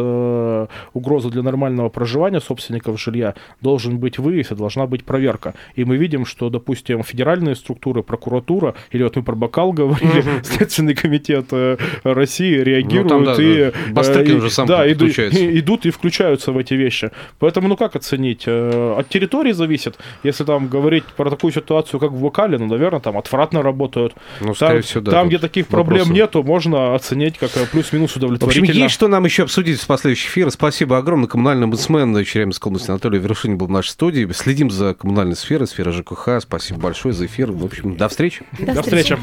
угроза 0.93 1.29
для 1.29 1.43
нормального 1.43 1.89
проживания 1.89 2.39
собственников 2.39 2.99
жилья, 2.99 3.35
должен 3.61 3.97
быть 3.97 4.17
выезд 4.17 4.51
и 4.51 4.55
должна 4.55 4.87
быть 4.87 5.03
проверка. 5.03 5.53
И 5.75 5.85
мы 5.85 5.97
видим, 5.97 6.25
что, 6.25 6.49
допустим, 6.49 7.03
федеральные 7.03 7.55
структуры, 7.55 8.03
прокуратура, 8.03 8.75
или 8.91 9.03
вот 9.03 9.15
мы 9.15 9.23
про 9.23 9.35
Бакал 9.35 9.73
говорили, 9.99 10.41
Следственный 10.43 10.95
комитет 10.95 11.47
э, 11.51 11.77
России 12.03 12.55
реагируют 12.57 13.11
Ну, 13.11 13.23
там, 13.23 13.23
да, 13.25 13.33
и, 13.41 13.71
да. 13.93 14.01
Э, 14.01 14.35
уже 14.35 14.49
сам 14.49 14.67
да, 14.67 14.91
иду- 14.91 15.05
и- 15.07 15.59
идут 15.59 15.85
и 15.85 15.91
включаются 15.91 16.51
в 16.51 16.57
эти 16.57 16.73
вещи. 16.73 17.11
Поэтому, 17.39 17.67
ну 17.67 17.77
как 17.77 17.95
оценить? 17.95 18.43
Э, 18.47 18.95
От 18.97 19.09
территории 19.09 19.51
зависит. 19.51 19.97
Если 20.23 20.43
там 20.43 20.67
говорить 20.67 21.03
про 21.17 21.29
такую 21.29 21.51
ситуацию, 21.53 21.99
как 21.99 22.11
в 22.11 22.19
Вокале, 22.19 22.57
ну, 22.57 22.65
наверное, 22.67 22.99
там 22.99 23.17
отвратно 23.17 23.61
работают. 23.61 24.13
Ну, 24.39 24.47
Там, 24.47 24.55
скорее 24.55 24.81
всего, 24.81 25.01
да, 25.01 25.11
там 25.11 25.27
где 25.27 25.37
таких 25.39 25.67
проблем 25.67 25.99
вопросы. 25.99 26.13
нету, 26.13 26.43
можно 26.43 26.95
оценить 26.95 27.37
как 27.37 27.51
плюс-минус 27.71 28.11
В 28.11 28.17
общем, 28.17 28.25
удовлетворительно. 28.25 28.83
есть 28.83 28.93
что 28.93 29.07
нам 29.07 29.25
еще 29.25 29.43
обсудить 29.43 29.79
в 29.81 29.87
последующих 29.87 30.29
эфирах. 30.31 30.53
Спасибо 30.53 30.97
огромное. 30.97 31.27
Коммунальный 31.27 31.65
омбудсмен 31.65 32.23
Челябинской 32.25 32.69
области 32.69 32.89
Анатолий 32.89 33.19
Вершинин 33.19 33.57
был 33.57 33.67
в 33.67 33.71
нашей 33.71 33.89
студии. 33.89 34.29
Следим 34.33 34.69
за 34.71 34.93
коммунальной 34.93 35.35
сферой, 35.35 35.67
сферой 35.67 35.93
ЖКХ. 35.93 36.29
Спасибо 36.41 36.79
большое 36.79 37.13
за 37.13 37.25
эфир. 37.25 37.51
В 37.51 37.63
общем, 37.65 37.95
до 37.97 38.07
встречи. 38.09 38.43
До 38.59 38.81
встречи. 38.81 39.17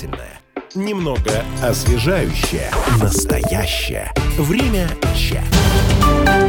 Развлекательное, 0.00 0.40
немного 0.74 1.44
освежающее, 1.62 2.70
настоящее. 3.00 4.12
Время 4.38 4.88
чат. 5.14 6.39